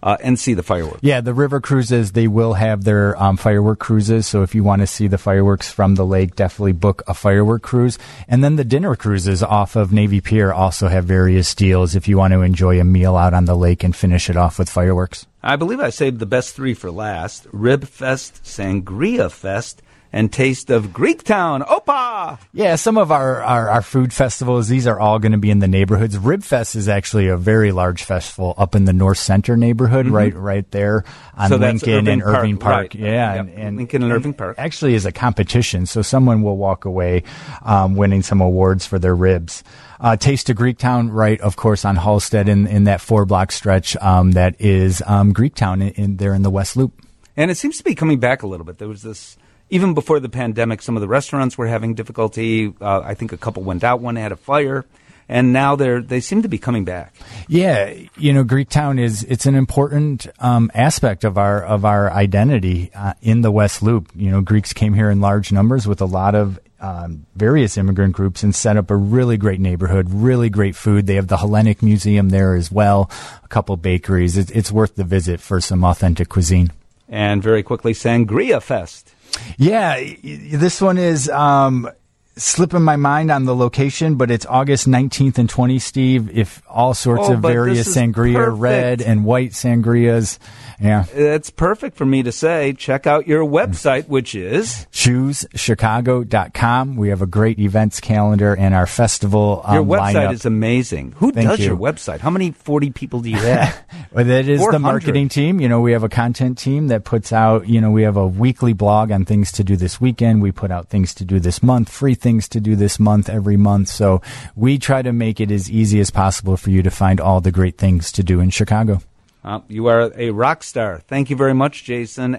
uh, 0.02 0.16
and 0.21 0.38
see 0.38 0.55
the 0.55 0.62
fireworks. 0.62 1.00
Yeah, 1.02 1.21
the 1.21 1.35
river 1.35 1.61
cruises, 1.61 2.12
they 2.12 2.28
will 2.28 2.55
have 2.55 2.85
their 2.85 3.21
um, 3.21 3.37
firework 3.37 3.78
cruises. 3.78 4.26
So 4.26 4.43
if 4.43 4.55
you 4.55 4.62
want 4.62 4.81
to 4.81 4.87
see 4.87 5.07
the 5.07 5.19
fireworks 5.19 5.71
from 5.71 5.95
the 5.95 6.05
lake, 6.05 6.37
definitely 6.37 6.73
book 6.73 7.02
a 7.07 7.14
firework 7.14 7.62
cruise. 7.62 7.99
And 8.28 8.45
then 8.45 8.57
the 8.57 8.64
dinner 8.64 8.95
cruises 8.95 9.43
off 9.43 9.75
of 9.75 9.93
Navy 9.93 10.21
Pier 10.21 10.52
also 10.52 10.88
have 10.88 11.05
various 11.05 11.55
deals 11.55 11.97
if 11.97 12.09
you 12.09 12.19
want 12.19 12.33
to 12.33 12.43
enjoy 12.43 12.78
a 12.81 12.85
meal 12.85 13.16
out 13.16 13.35
on 13.35 13.47
the 13.47 13.57
lake 13.57 13.83
and 13.83 13.97
finish 13.97 14.28
it 14.28 14.37
off 14.37 14.59
with 14.59 14.69
fireworks. 14.69 15.26
I 15.43 15.57
believe 15.57 15.81
I 15.81 15.90
saved 15.90 16.19
the 16.19 16.26
best 16.26 16.55
three 16.55 16.75
for 16.75 16.90
last 16.90 17.47
Rib 17.52 17.87
Fest, 17.87 18.43
Sangria 18.45 19.31
Fest, 19.31 19.83
and 20.17 20.33
Taste 20.33 20.71
of 20.71 20.87
Greektown. 20.89 21.67
Opa! 21.67 22.39
Yeah, 22.55 22.77
some 22.77 22.97
of 22.97 23.13
our, 23.13 23.43
our, 23.43 23.69
our 23.69 23.83
food 23.83 24.15
festivals, 24.15 24.67
these 24.67 24.87
are 24.87 24.99
all 24.99 25.19
going 25.19 25.33
to 25.33 25.39
be 25.39 25.51
in 25.51 25.59
the 25.59 25.69
neighborhoods. 25.69 26.17
Ribfest 26.17 26.75
is 26.75 26.89
actually 26.89 27.29
a 27.29 27.37
very 27.37 27.71
large 27.71 28.03
festival 28.03 28.55
up 28.57 28.75
in 28.75 28.87
the 28.87 28.95
North 28.95 29.19
Center 29.19 29.59
neighborhood, 29.59 30.07
right 30.07 30.35
right 30.35 30.69
there 30.71 31.05
on 31.37 31.51
Mm-hmm. 31.51 31.53
So 31.53 31.57
Lincoln 31.57 32.09
and 32.09 32.23
Irving 32.23 32.23
Park, 32.23 32.39
Irving 32.39 32.59
Park. 32.59 32.77
right. 32.83 32.95
Yeah, 32.95 33.35
Yep, 33.35 33.41
and, 33.41 33.55
and 33.59 33.77
Lincoln 33.77 34.03
and 34.03 34.13
Irving 34.13 34.33
Park. 34.35 34.55
Actually, 34.59 34.95
is 34.95 35.05
a 35.05 35.13
competition, 35.13 35.85
so 35.85 36.01
someone 36.01 36.43
will 36.43 36.57
walk 36.57 36.87
away 36.87 37.23
um, 37.63 37.95
winning 37.95 38.23
some 38.23 38.41
awards 38.41 38.87
for 38.87 38.99
their 38.99 39.15
ribs. 39.15 39.63
Uh, 40.01 40.17
Taste 40.17 40.49
of 40.49 40.57
Greektown, 40.57 41.11
right, 41.13 41.41
of 41.43 41.57
course, 41.57 41.85
on 41.85 41.97
Halsted 41.97 42.49
in, 42.49 42.67
in 42.67 42.85
that 42.85 43.01
four 43.03 43.27
block 43.27 43.53
stretch 43.53 43.97
um, 43.99 44.33
that 44.33 44.59
is 44.61 45.03
um, 45.07 45.35
Greektown 45.35 45.83
in, 45.83 46.05
in 46.05 46.17
there 46.17 46.35
in 46.35 46.43
the 46.43 46.51
West 46.51 46.77
Loop. 46.77 47.03
And 47.37 47.51
it 47.51 47.57
seems 47.57 47.77
to 47.79 47.85
be 47.85 47.95
coming 47.95 48.19
back 48.19 48.43
a 48.43 48.47
little 48.47 48.65
bit. 48.65 48.79
There 48.79 48.89
was 48.89 49.03
this, 49.03 49.37
even 49.71 49.95
before 49.95 50.21
the 50.21 50.29
pandemic, 50.29 50.83
some 50.83 50.97
of 50.97 51.01
the 51.01 51.09
restaurants 51.09 51.59
were 51.59 51.67
having 51.67 51.95
difficulty. 51.95 52.73
Uh, 52.81 53.01
I 53.01 53.15
think 53.15 53.33
a 53.33 53.37
couple 53.37 53.63
went 53.63 53.85
out, 53.85 54.01
one 54.01 54.17
had 54.17 54.33
a 54.33 54.37
fire. 54.37 54.85
And 55.29 55.53
now 55.53 55.75
they're, 55.75 56.01
they 56.01 56.21
seem 56.21 56.43
to 56.43 56.49
be 56.49 56.59
coming 56.59 56.85
back. 56.85 57.13
Yeah, 57.49 57.93
you 58.17 58.33
know, 58.33 58.45
Greektown 58.45 59.01
is 59.01 59.25
it's 59.25 59.45
an 59.45 59.57
important 59.57 60.29
um, 60.39 60.71
aspect 60.73 61.25
of 61.25 61.37
our 61.37 61.65
of 61.65 61.85
our 61.85 62.13
identity 62.13 62.93
uh, 62.95 63.15
in 63.23 63.41
the 63.41 63.51
West 63.51 63.83
Loop. 63.83 64.09
You 64.15 64.31
know, 64.31 64.41
Greeks 64.41 64.73
came 64.73 64.95
here 64.95 65.11
in 65.11 65.21
large 65.21 65.51
numbers 65.51 65.85
with 65.85 66.01
a 66.01 66.07
lot 66.07 66.37
of 66.37 66.61
um, 66.81 67.27
various 67.35 67.77
immigrant 67.77 68.15
groups 68.15 68.45
and 68.45 68.55
set 68.55 68.77
up 68.77 68.89
a 68.89 68.97
really 68.97 69.37
great 69.37 69.59
neighborhood, 69.59 70.07
really 70.11 70.49
great 70.49 70.77
food. 70.77 71.09
They 71.09 71.17
have 71.17 71.27
the 71.27 71.39
Hellenic 71.39 71.83
Museum 71.83 72.29
there 72.29 72.55
as 72.55 72.71
well, 72.71 73.11
a 73.43 73.49
couple 73.49 73.77
bakeries. 73.77 74.37
It, 74.37 74.55
it's 74.55 74.71
worth 74.71 74.95
the 74.95 75.03
visit 75.03 75.41
for 75.41 75.61
some 75.61 75.83
authentic 75.83 76.29
cuisine. 76.29 76.71
And 77.09 77.43
very 77.43 77.65
quickly, 77.65 77.95
Sangria 77.95 78.63
Fest. 78.63 79.13
Yeah, 79.59 80.02
this 80.23 80.80
one 80.80 80.99
is 80.99 81.28
um, 81.28 81.90
slipping 82.38 82.83
my 82.83 82.97
mind 82.97 83.31
on 83.31 83.45
the 83.47 83.55
location, 83.57 84.16
but 84.16 84.31
it's 84.31 84.45
August 84.47 84.87
19th 84.88 85.38
and 85.38 85.49
20th, 85.49 85.81
Steve. 85.83 86.37
If 86.37 86.62
all 86.69 86.93
sorts 86.95 87.25
Oh, 87.28 87.35
of 87.35 87.40
various 87.40 87.88
sangria, 87.95 88.35
perfect. 88.35 88.61
red 88.61 89.02
and 89.02 89.25
white 89.25 89.52
sangrias. 89.52 90.39
Yeah. 90.78 91.06
It's 91.15 91.49
perfect 91.49 91.97
for 91.97 92.04
me 92.04 92.23
to 92.25 92.32
say, 92.32 92.75
check 92.75 93.06
out 93.06 93.26
your 93.26 93.43
website, 93.45 94.08
which 94.08 94.34
is 94.34 94.87
ChooseChicago.com. 94.93 96.97
We 96.97 97.08
have 97.08 97.23
a 97.23 97.26
great 97.26 97.58
events 97.58 97.99
calendar 98.00 98.54
and 98.54 98.75
our 98.75 98.87
festival 98.87 99.63
um, 99.65 99.75
your 99.75 99.84
website 99.84 100.15
lineup. 100.15 100.32
is 100.34 100.45
amazing. 100.45 101.13
Who 101.13 101.32
Thank 101.32 101.49
does 101.49 101.61
you. 101.61 101.67
your 101.69 101.76
website? 101.76 102.21
How 102.21 102.28
many 102.30 102.50
40 102.50 102.91
people 102.91 103.21
do 103.21 103.30
you 103.30 103.37
have? 103.39 103.82
Well, 104.13 104.25
that 104.26 104.49
is 104.49 104.61
the 104.67 104.78
marketing 104.78 105.28
team. 105.30 105.61
You 105.61 105.69
know, 105.69 105.80
we 105.80 105.93
have 105.93 106.04
a 106.04 106.08
content 106.11 106.58
team 106.58 106.89
that 106.89 107.04
puts 107.04 107.32
out, 107.32 107.67
you 107.69 107.80
know, 107.80 107.91
we 107.91 108.02
have 108.02 108.17
a 108.19 108.26
weekly 108.26 108.75
blog 108.75 109.11
on 109.11 109.25
things 109.25 109.50
to 109.52 109.65
do 109.65 109.76
this 109.76 109.99
weekend. 110.00 110.43
We 110.43 110.52
put 110.52 110.71
out 110.71 110.89
things 110.89 111.15
to 111.15 111.25
do 111.25 111.41
this 111.41 111.63
month, 111.63 111.89
free 111.89 112.15
things 112.26 112.49
to 112.49 112.60
do 112.60 112.75
this 112.75 112.99
month 112.99 113.28
every 113.28 113.56
month. 113.56 113.86
So 113.86 114.21
we 114.56 114.78
try 114.78 115.00
to 115.00 115.12
make 115.12 115.41
it 115.41 115.52
as 115.52 115.71
easy 115.71 116.00
as 116.00 116.10
possible 116.10 116.56
for 116.56 116.71
you 116.71 116.82
to 116.82 116.91
find 116.91 117.21
all 117.21 117.41
the 117.41 117.52
great 117.52 117.78
things 117.78 118.10
to 118.12 118.25
do 118.25 118.41
in 118.41 118.50
Chicago. 118.50 119.00
Uh, 119.45 119.60
you 119.69 119.86
are 119.86 120.10
a 120.17 120.30
rock 120.30 120.65
star. 120.65 120.99
Thank 121.06 121.30
you 121.30 121.36
very 121.36 121.54
much, 121.54 121.84
Jason. 121.84 122.34